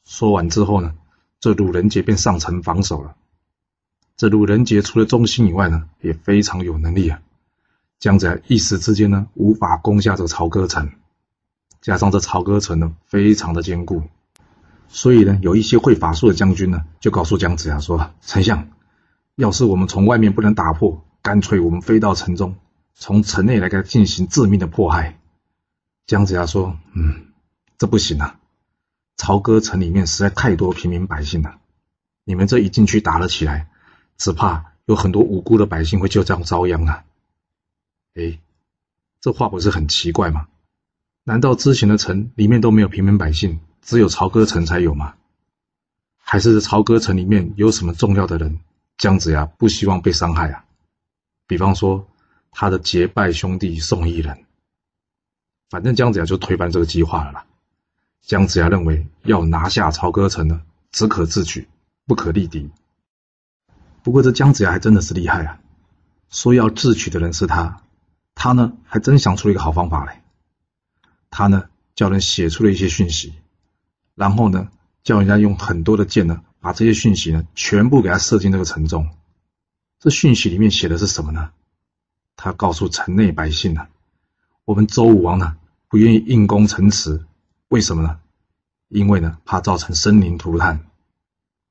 [0.06, 0.96] 说完之后呢，
[1.40, 3.16] 这鲁仁杰便上城防守了。
[4.16, 7.22] 这鲁仁杰除了忠心以外呢，也非常有能力啊。
[8.00, 10.92] 姜子牙一时之间呢，无法攻下这个朝歌城。
[11.82, 14.04] 加上这朝歌城呢非常的坚固，
[14.88, 18.70] 所以呢有一些会法术的将军呢就告诉姜子牙说：“丞相，
[19.36, 22.56] 要是我们从外面不能打破，干脆我们飞到城中，
[22.94, 25.20] 从城内来给他进行致命的迫害。”
[26.06, 27.31] 姜子牙说：“嗯，
[27.82, 28.40] 这不行啊，
[29.18, 31.60] 朝歌城里面实在太多平民百姓了，
[32.24, 33.72] 你们这一进去打了起来，
[34.18, 37.04] 只怕有很多无辜的百姓会就这样遭殃啊。”
[38.14, 38.40] 哎，
[39.20, 40.48] 这话不是很奇怪吗？
[41.24, 45.16] 难道之前的城里面都没有平民百姓，只有朝歌城才有吗？
[46.20, 48.60] 还是朝歌城里面有什么重要的人，
[49.00, 50.66] 姜子牙不希望被伤害啊？
[51.48, 52.08] 比方说
[52.52, 54.46] 他的结拜兄弟宋义人。
[55.72, 57.48] 反正姜子牙就推翻这个计划了啦。
[58.22, 61.68] 姜子牙认为要拿下朝歌城呢，只可自取，
[62.06, 62.70] 不可力敌。
[64.04, 65.60] 不过这姜子牙还真的是厉害啊，
[66.30, 67.82] 说要智取的人是他。
[68.34, 70.24] 他呢，还真想出了一个好方法来。
[71.30, 73.34] 他呢，叫人写出了一些讯息，
[74.16, 74.70] 然后呢，
[75.04, 79.10] 叫人家用很多的箭呢，把这些讯息呢，全部给他射进这个城中。
[80.00, 81.52] 这讯息里面写的是什么呢？
[82.36, 83.88] 他告诉城内百姓呢，
[84.66, 85.58] 我们周武王呢，
[85.90, 87.24] 不愿意硬攻城池，
[87.72, 88.20] 为什么呢？
[88.90, 90.82] 因为呢，怕造成生灵涂炭。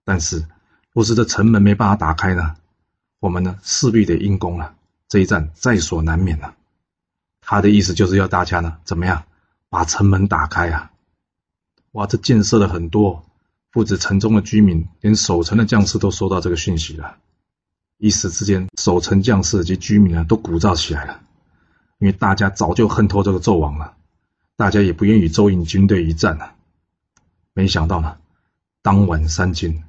[0.02, 0.46] 但是，
[0.94, 2.56] 若是这城门没办法打开呢，
[3.18, 4.74] 我们呢，势必得硬攻了。
[5.08, 6.54] 这一战在所难免了。
[7.42, 9.24] 他的意思就是要大家呢，怎么样
[9.68, 10.90] 把城门打开啊？
[11.92, 13.22] 哇，这建设了很多，
[13.70, 17.18] 不止城中的居民，连守城的将士都收到这个讯息了。
[17.98, 21.20] 一时之间，守城将士及居民啊，都鼓噪起来了。
[21.98, 23.98] 因为大家早就恨透这个纣王了，
[24.60, 26.52] 大家也不愿与周营军队一战了。
[27.54, 28.18] 没想到呢，
[28.82, 29.82] 当晚三更，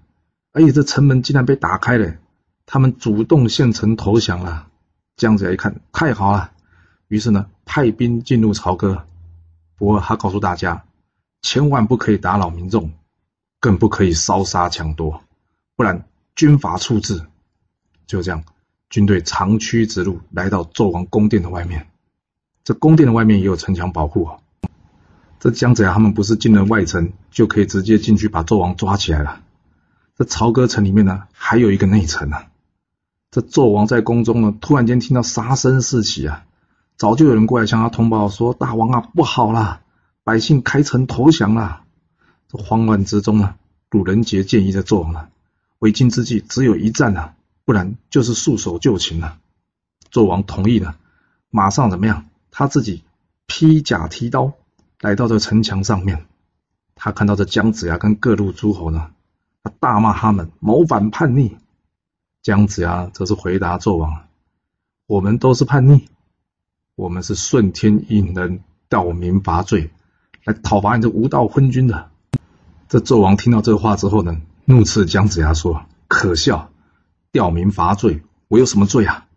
[0.53, 2.15] 而且这城门竟然被打开了，
[2.65, 4.69] 他们主动献城投降了。
[5.17, 6.53] 姜子牙一看，太好了，
[7.09, 9.05] 于是呢，派兵进入朝歌。
[9.75, 10.85] 不过他告诉大家，
[11.41, 12.93] 千万不可以打扰民众，
[13.59, 15.21] 更不可以烧杀抢夺，
[15.75, 17.25] 不然军法处置。
[18.07, 18.45] 就这样，
[18.89, 21.89] 军队长驱直入，来到纣王宫殿的外面。
[22.63, 24.37] 这宫殿的外面也有城墙保护啊。
[25.41, 29.41] 这姜子牙他们不是进了外城，就可以直接进去把纣王抓起来了。
[30.15, 32.45] 这朝歌城里面呢，还有一个内城啊。
[33.31, 36.45] 这纣王在宫中呢，突然间听到杀声四起啊！
[36.95, 39.81] 早就有人过来向他通报说：“大王啊，不好了，
[40.23, 41.81] 百姓开城投降了。”
[42.47, 43.55] 这慌乱之中呢，
[43.89, 45.29] 鲁仁杰建议这纣王呢，
[45.79, 47.33] 为今之计只有一战啊，
[47.65, 49.39] 不然就是束手就擒了。
[50.11, 50.97] 纣王同意了，
[51.49, 52.27] 马上怎么样？
[52.51, 53.01] 他自己
[53.47, 54.53] 披甲提刀
[55.01, 56.25] 来到这城墙上面。
[56.95, 59.11] 他看到这姜子牙跟各路诸侯呢，
[59.63, 61.57] 他大骂他们谋反叛逆。
[62.43, 64.27] 姜子牙则是回答纣王
[65.07, 66.07] ：“我们都是叛逆，
[66.95, 69.91] 我们是顺天应人，吊民伐罪，
[70.43, 72.09] 来讨伐你这无道昏君的。”
[72.87, 76.71] 这纣王听到这话之后呢，怒斥姜子牙说：“可笑！
[77.31, 79.27] 吊民伐罪，我有什么罪啊？”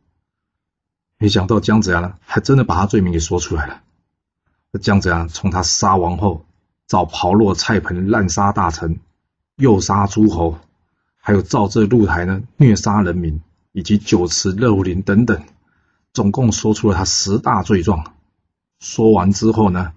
[1.16, 3.82] 没想到姜子牙呢，还真的把他罪名给说出来了。
[4.74, 6.44] 这姜子牙从他杀王后，
[6.88, 8.98] 造炮落菜盆，滥杀大臣，
[9.54, 10.58] 诱杀诸侯。
[11.16, 15.40] 还有造这露台呢，虐杀人民，以及酒池肉林等等，
[16.12, 18.14] 总共说出了他十大罪状。
[18.80, 19.92] 说完之后呢，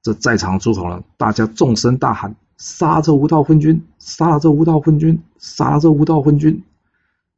[0.00, 3.84] 这在场诸侯呢，大家纵声大喊：“杀这无道昏君！
[3.98, 5.20] 杀了这无道昏君！
[5.38, 6.62] 杀了这无道昏君！”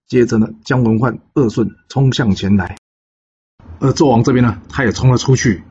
[0.07, 2.77] 接着呢，姜文焕、鄂顺冲向前来，
[3.79, 5.63] 而纣王这边呢，他也冲了出去。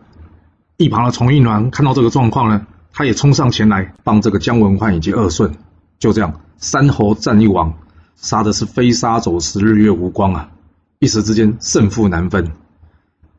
[0.82, 5.54] 一旁的从义鸾看到这个状况呢，他也冲上前来帮这个姜文焕以及二顺。
[6.00, 6.42] 就这样。
[6.64, 7.74] 三侯战一王，
[8.16, 10.52] 杀的是飞沙走石，日月无光啊！
[11.00, 12.52] 一时之间胜负难分。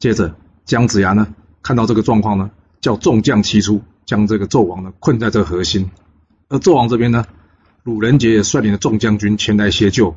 [0.00, 1.28] 接着姜子牙呢，
[1.62, 2.50] 看到这个状况呢，
[2.80, 5.88] 叫众将齐出，将这个纣王呢困在这核心。
[6.48, 7.24] 而纣王这边呢，
[7.84, 10.16] 鲁仁杰也率领了众将军前来协救。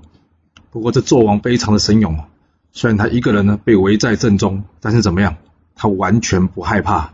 [0.72, 2.24] 不过这纣王非常的神勇，
[2.72, 5.36] 虽然他一个人呢被围在阵中，但是怎么样，
[5.76, 7.14] 他完全不害怕。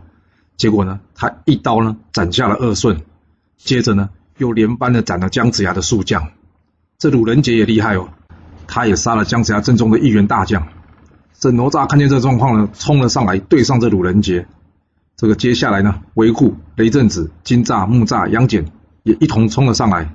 [0.62, 3.02] 结果呢，他一刀呢斩下了二顺，
[3.56, 4.10] 接着呢。
[4.38, 6.28] 又连番的斩了姜子牙的数将，
[6.98, 8.08] 这鲁仁杰也厉害哦，
[8.68, 10.68] 他也杀了姜子牙阵中的一员大将。
[11.38, 14.46] 这哪吒看见这状况呢，冲了上来对上这鲁仁杰。
[15.16, 18.64] 这个接下来呢，维护雷震子、金吒、木吒、杨戬
[19.02, 20.14] 也一同冲了上来。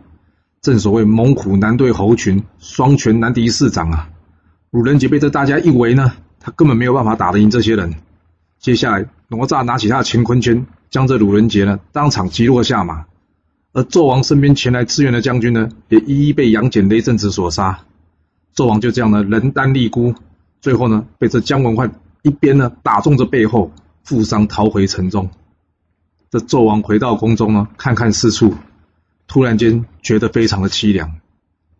[0.61, 4.09] 正所谓猛虎难对猴群，双拳难敌四掌啊。
[4.71, 7.95] 鲁仁杰被这大家一围呢，他根本没有办法打得赢这些人。
[8.59, 13.05] 接下来哪吒拿起他的乾坤圈，将这鲁仁杰呢当场击落下马。
[13.73, 17.79] 而纣王身边前来支援的将军呢，也一一被杨戬、雷震子所杀。
[18.55, 20.15] 纣王就这样呢，人单力孤，
[20.61, 23.71] 最后呢，被这姜文焕一边呢打中这背后，
[24.03, 25.29] 负伤逃回城中。
[26.31, 28.55] 这纣王回到宫中呢，看看四处，
[29.27, 31.19] 突然间觉得非常的凄凉。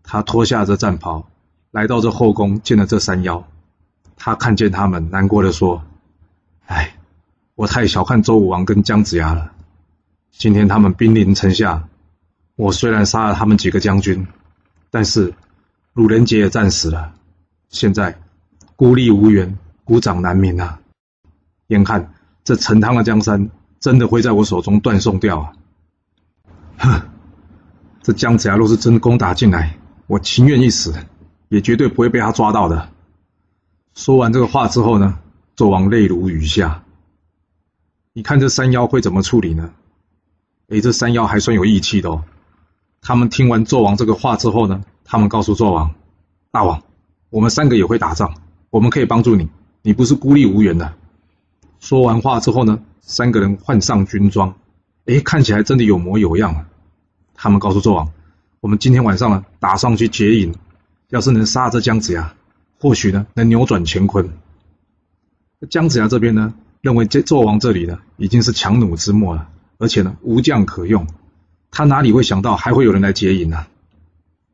[0.04, 1.28] 他脱下这战袍，
[1.72, 3.48] 来到这后宫，见了这三妖。
[4.18, 5.84] 他看见他们，难过的说
[6.68, 6.97] ：“哎，
[7.58, 9.52] 我太小看周武王跟姜子牙了。
[10.30, 11.88] 今天他们兵临城下，
[12.56, 14.28] 我虽然杀了他们几个将军，
[14.92, 15.34] 但是
[15.94, 17.16] 鲁仁杰也战死了。
[17.70, 18.20] 现在
[18.76, 20.80] 孤立无援，孤掌难鸣啊！
[21.70, 23.50] 眼看这陈汤的江山
[23.80, 25.54] 真的会在我手中断送掉啊！
[26.78, 27.02] 哼，
[28.04, 30.94] 这姜子牙若是真攻打进来，我情愿一死，
[31.50, 32.90] 也绝对不会被他抓到的。
[33.96, 35.18] 说完这个话之后呢，
[35.56, 36.84] 纣王泪如雨下。
[38.18, 39.72] 你看这三妖会怎么处理呢？
[40.70, 42.24] 哎，这三妖还算有义气的哦。
[43.00, 45.94] 他们听完纣王这个话之后呢，他们告诉纣王
[46.50, 46.82] ：“大王，
[47.30, 48.34] 我们三个也会打仗，
[48.72, 49.48] 我们可以帮助你，
[49.84, 50.96] 你不是孤立无援的。”
[51.80, 54.56] 说完话之后呢，三个人换上军装，
[55.06, 56.68] 哎，看起来真的有模有样啊。
[57.36, 58.12] 他们告诉纣王。
[58.62, 60.56] 我们今天晚上呢，打上去劫营，
[61.10, 62.34] 要是能杀这姜子牙，
[62.80, 64.28] 或许呢能扭转乾坤。
[65.70, 71.08] 姜子牙这边呢，认为这纣王这里呢已经是强弩之末了，而且呢无将可用，
[71.72, 73.66] 他哪里会想到还会有人来劫营呢？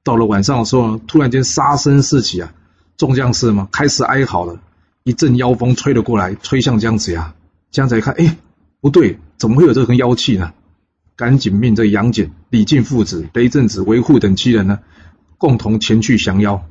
[0.03, 2.53] 到了晚上的时候，突然间杀声四起啊，
[2.97, 4.59] 众将士嘛开始哀嚎了，
[5.03, 7.33] 一阵妖风吹了过来，吹向姜子牙。
[7.71, 8.37] 姜子牙一看，哎，
[8.81, 10.53] 不对，怎么会有这根妖气呢？
[11.15, 14.79] 赶紧命这杨戬、李靖父子、雷震子、韦护等七人呢，
[15.37, 16.65] 共同前去降妖。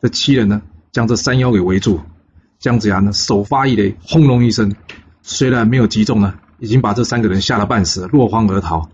[0.00, 2.00] 这七人呢，将这山妖给围住。
[2.64, 4.74] 姜子牙呢，首发一雷，轰隆一声，
[5.20, 8.88] 虽然没有击中呢，已经把这三个人吓得半死，落荒而逃。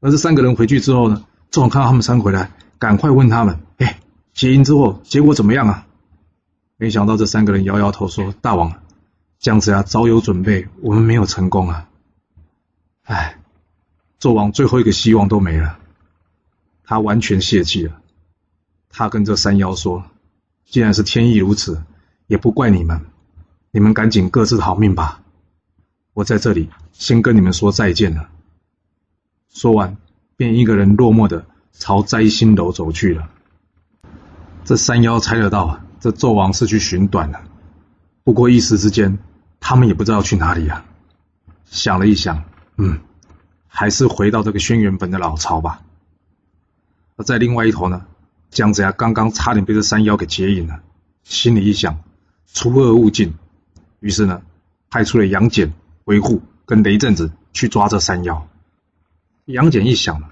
[0.00, 2.50] 而这三个人回去之后呢，纣王看到他们三回来，
[2.80, 4.00] 赶快问他们：“哎，
[4.34, 5.86] 结营之后结果怎么样啊？”
[6.78, 8.82] 没想到这三个人摇摇头说：“大王，
[9.38, 11.88] 姜子牙早有准备，我们没有成功啊。”
[13.06, 13.38] 哎。
[14.18, 15.78] 纣王最后一个希望都没了，
[16.82, 18.00] 他完全泄气了。
[18.90, 20.06] 他跟这三妖说
[20.66, 21.84] ：“既然是天意如此，
[22.26, 23.06] 也不怪你们，
[23.70, 25.22] 你们赶紧各自逃命吧。
[26.12, 28.28] 我在这里先跟你们说再见了。”
[29.50, 29.96] 说完，
[30.36, 33.28] 便一个人落寞的朝摘星楼走去了。
[34.64, 37.42] 这山妖猜得到，这纣王是去寻短了。
[38.24, 39.18] 不过一时之间，
[39.60, 40.84] 他们也不知道去哪里啊。
[41.64, 42.44] 想了一想，
[42.76, 43.00] 嗯。
[43.68, 45.82] 还是回到这个轩辕本的老巢吧。
[47.16, 48.06] 而在另外一头呢，
[48.48, 50.80] 姜子牙刚刚差点被这山妖给劫引了，
[51.24, 52.00] 心里一想，
[52.52, 53.34] 除恶务尽，
[54.00, 54.42] 于是呢，
[54.90, 55.72] 派出了杨戬、
[56.04, 58.48] 韦护跟雷震子去抓这山妖。
[59.44, 60.22] 杨戬一想，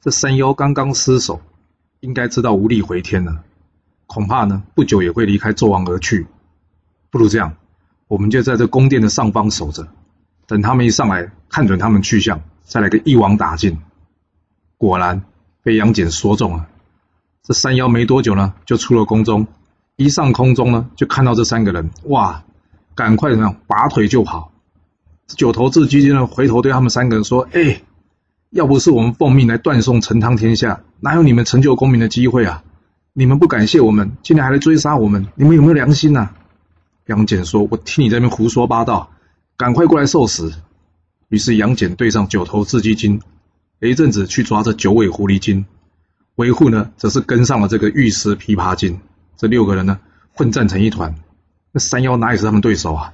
[0.00, 1.40] 这山妖刚刚失手，
[2.00, 3.44] 应该知道无力回天了，
[4.06, 6.26] 恐怕呢不久也会离开纣王而去。
[7.10, 7.56] 不如这样，
[8.08, 9.88] 我们就在这宫殿的上方守着，
[10.46, 12.42] 等他们一上来，看准他们去向。
[12.62, 13.78] 再来个一网打尽，
[14.76, 15.22] 果然
[15.62, 16.66] 被杨戬说中了。
[17.44, 19.46] 这山妖没多久呢，就出了宫中，
[19.96, 22.44] 一上空中呢，就看到这三个人，哇，
[22.94, 24.52] 赶快怎么样，拔腿就跑。
[25.26, 27.80] 九头雉鸡呢，回头对他们三个人说：“哎，
[28.50, 32.62] 要不是我们奉命来断送陈汤天下，哪有你们成就功名的机会啊？
[33.14, 36.30] 你们不感谢我们，今天还来追杀我们，你们有没有良心呐？”
[37.06, 39.10] 杨戬说：“我听你在那边胡说八道，
[39.56, 40.52] 赶快过来受死。”
[41.28, 43.22] 于是杨戬对上九头雉鸡精，
[43.80, 45.64] 一阵子去抓这九尾狐狸精，
[46.34, 49.00] 维护呢则是跟上了这个玉石琵琶精，
[49.36, 49.98] 这六个人呢
[50.32, 51.14] 混战成一团。
[51.72, 53.12] 那山妖哪里是他们对手啊？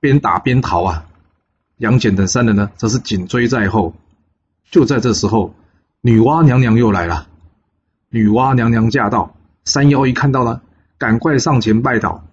[0.00, 1.06] 边打边逃啊！
[1.78, 3.94] 杨戬等三人呢则是紧追在后。
[4.70, 5.54] 就在这时候，
[6.00, 7.28] 女娲娘娘又来了。
[8.08, 9.34] 女娲娘娘驾到，
[9.64, 10.62] 山妖一看到了，
[10.98, 12.24] 赶快上前拜倒。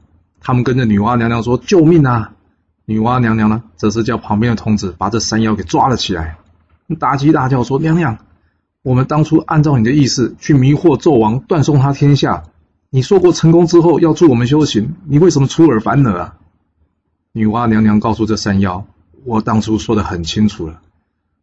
[0.41, 2.33] 他们跟着女娲娘娘说：“救命啊！”
[2.85, 6.37] 女娲娘娘呢，则是叫旁边的童子把这山妖给抓了起来，
[6.99, 8.17] 大鸡大叫说：“娘娘，
[8.81, 12.43] 我们当初按照你的意思去迷惑纣王，断送他天下。
[12.95, 16.35] 你说过成功之后要助我们修行，你为什么出尔反尔啊？”
[17.33, 18.85] 女娲娘娘告诉这山妖
[19.25, 20.79] ：“我当初说的很清楚了，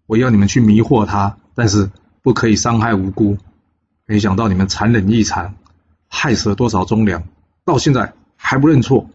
[0.07, 1.90] 我要你们去迷惑他，但是
[2.22, 3.36] 不可以伤害无辜。
[4.07, 5.57] 没想到你们残忍异常，
[6.07, 7.24] 害死了多少忠良，
[7.64, 9.11] 到现在还不认错。”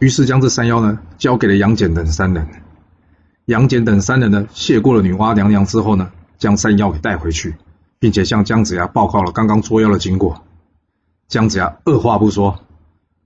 [0.00, 2.48] 于是将这山妖呢交给了杨戬等三人。
[3.44, 7.54] 杨戬等三人呢谢过了女娲娘娘之后呢，将山妖给带回去，
[7.98, 10.42] 并且向姜子牙报告了刚刚捉妖的经过。
[11.34, 12.60] 姜子牙二话不说，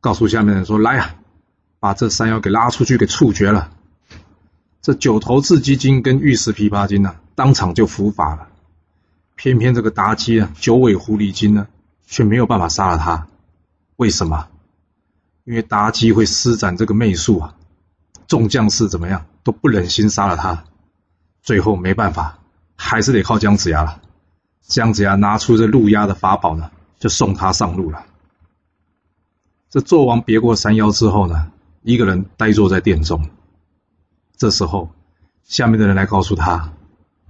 [0.00, 1.16] 告诉下面人说：“来呀，
[1.78, 3.70] 把这山妖给拉出去，给处决了。”
[4.80, 8.48] 这九头雉鸡精跟玉石琵琶精呢，当场就伏法了。
[9.36, 11.66] 偏偏这个妲己啊，九尾狐狸精呢，
[12.06, 13.26] 却没有办法杀了他。
[13.96, 14.48] 为什么？
[15.44, 17.56] 因为妲己会施展这个媚术啊，
[18.26, 20.64] 众将士怎么样都不忍心杀了他，
[21.42, 22.38] 最后没办法，
[22.74, 24.00] 还是得靠姜子牙了。
[24.62, 28.04] 姜子牙拿出这路压的法宝呢，就送他上路了。
[29.70, 33.28] 这纣王别过山腰之后呢，一个人呆坐在殿中。
[34.36, 34.90] 这时候，
[35.44, 36.72] 下面的人来告诉他，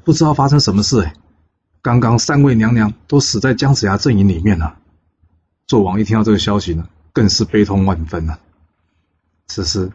[0.05, 1.14] 不知道发生什么事哎，
[1.83, 4.77] 刚刚三位娘娘都死在姜子牙阵营里面了。
[5.66, 8.39] 纣王一听到这个消息呢，更是悲痛万分了。
[9.47, 9.91] 此时，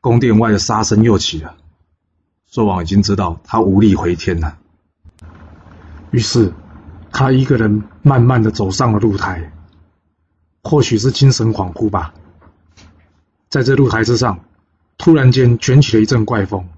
[0.00, 1.56] 宫殿外的杀声又起了。
[2.50, 4.56] 纣王已经知道他无力回天了，
[6.12, 6.52] 于是
[7.14, 9.52] 他一个人慢慢的走上了露台。
[10.64, 12.12] 或许是精神恍惚吧，
[13.48, 14.40] 在这露台之上，
[14.98, 16.68] 突然间卷起了一阵怪风。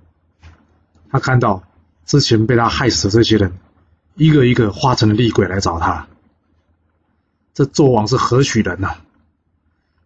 [1.08, 1.62] 他看到
[2.04, 3.56] 之前被他害死的这些人，
[4.16, 6.06] 一个一个化成了厉鬼来找他。
[7.54, 8.96] 这纣王是何许人呐？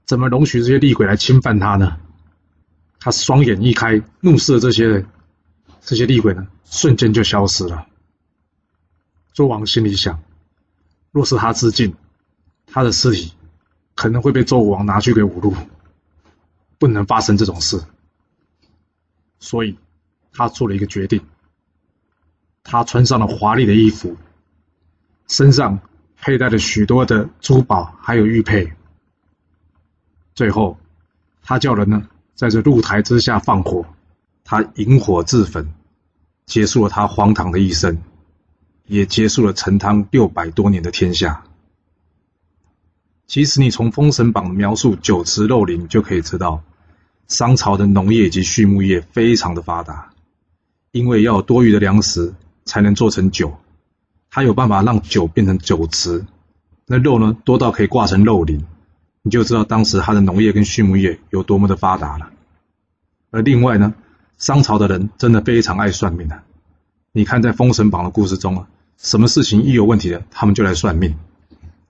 [0.04, 1.96] 怎么容许这些厉鬼来侵犯他呢？
[3.00, 5.06] 他双眼一开，怒视了这些人，
[5.80, 7.86] 这些厉鬼呢，瞬间就消失了。
[9.34, 10.22] 纣王心里想：
[11.10, 11.94] 若是他自尽，
[12.66, 13.32] 他的尸体。
[13.96, 15.54] 可能会被周武王拿去给侮辱，
[16.78, 17.78] 不能发生这种事，
[19.38, 19.76] 所以
[20.32, 21.20] 他做了一个决定。
[22.62, 24.16] 他穿上了华丽的衣服，
[25.28, 25.78] 身上
[26.16, 28.72] 佩戴了许多的珠宝，还有玉佩。
[30.34, 30.78] 最后，
[31.42, 33.84] 他叫人呢在这露台之下放火，
[34.44, 35.74] 他引火自焚，
[36.46, 38.00] 结束了他荒唐的一生，
[38.90, 41.44] 也结束了陈汤六百多年的天下。
[43.28, 46.64] 其实你从《封神榜》描述酒池肉林就可以知道，
[47.28, 50.10] 商朝的农业以及畜牧业非常的发达，
[50.90, 52.34] 因为要有多余的粮食
[52.64, 53.56] 才能做成酒，
[54.28, 56.26] 它有办法让酒变成酒池，
[56.86, 58.64] 那肉呢多到可以挂成肉林，
[59.22, 62.32] 你就知道当时它的农业跟畜牧业有多么的发达了。
[63.30, 63.94] 而另外呢，
[64.36, 66.42] 商朝的人真的非常爱算命的，
[67.12, 68.68] 你看在《封神榜》的故事中啊，
[69.02, 71.16] 什么事情一有问题了，他们就来算命。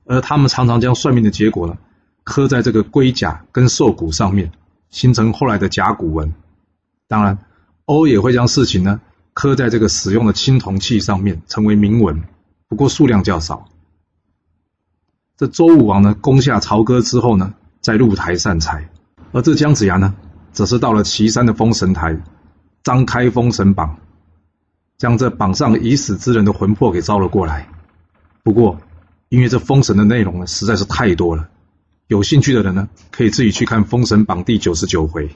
[0.06, 1.76] 而他们常常将算命的结果呢，
[2.22, 4.52] 刻在这个龟甲跟兽骨上面，
[4.90, 6.32] 形成后来的甲骨文。
[7.08, 7.38] 当然，
[7.86, 9.00] 偶尔也会将事情呢
[9.32, 12.22] 刻在这个使用的青铜器上面，成为铭文，
[12.68, 13.66] 不过数量较少。
[15.36, 18.88] 这周武王呢攻下朝歌之后呢，在露台散财，
[19.32, 20.14] 而这姜子牙呢，
[20.52, 22.16] 则是到了岐山的封神台，
[22.84, 23.98] 张开封神榜，
[25.00, 27.66] 将这榜上已死之人的魂魄给招了过来。
[28.42, 28.78] 不过，
[29.30, 31.48] 因为这封神的内容呢实在是太多了，
[32.06, 35.30] 有兴趣的人呢可以自己去看《封神榜》第九十九回。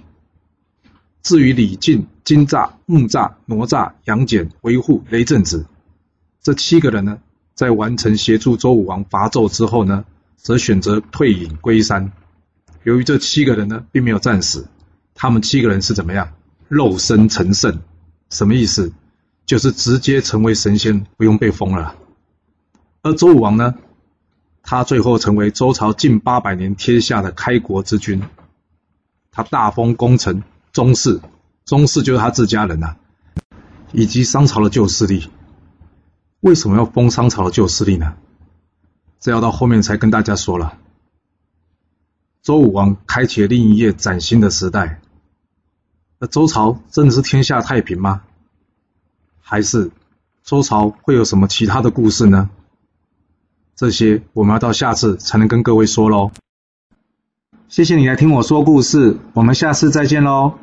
[1.23, 5.65] 至于李靖、金吒、木吒、哪吒、杨戬、维护、雷震子
[6.43, 7.19] 这七个人呢，
[7.55, 10.05] 在完成协助周武王伐纣之后呢，
[10.37, 12.13] 则选择退隐归山。
[12.83, 14.67] 由于这七个人呢并没有战死，
[15.15, 16.35] 他们七个人是怎么样？
[16.69, 17.81] 肉身成圣，
[18.29, 18.93] 什么意思？
[19.47, 21.97] 就是直接成为神仙，不用被封了。
[23.03, 23.75] 而周武王呢，
[24.63, 28.23] 他最后成为周朝近八百年天下的开国之君，
[29.31, 30.43] 他大封功臣
[30.73, 31.21] 宗室，
[31.65, 32.97] 宗室就是他自家人呐，
[33.93, 35.29] 以及商朝的旧势力。
[36.41, 38.15] 为什么要封商朝的旧势力呢？
[39.21, 40.79] 这要到后面才跟大家说了。
[42.43, 45.01] 周武王开启了另一页崭新的时代，
[46.19, 48.23] 那周朝真的是天下太平吗？
[49.47, 49.91] 还是
[50.43, 52.49] 周朝会有什么其他的故事呢？
[53.77, 56.31] 这些我们要到下次才能跟各位说喽。
[57.69, 60.55] 谢谢你来听我说故事，我们下次再见喽。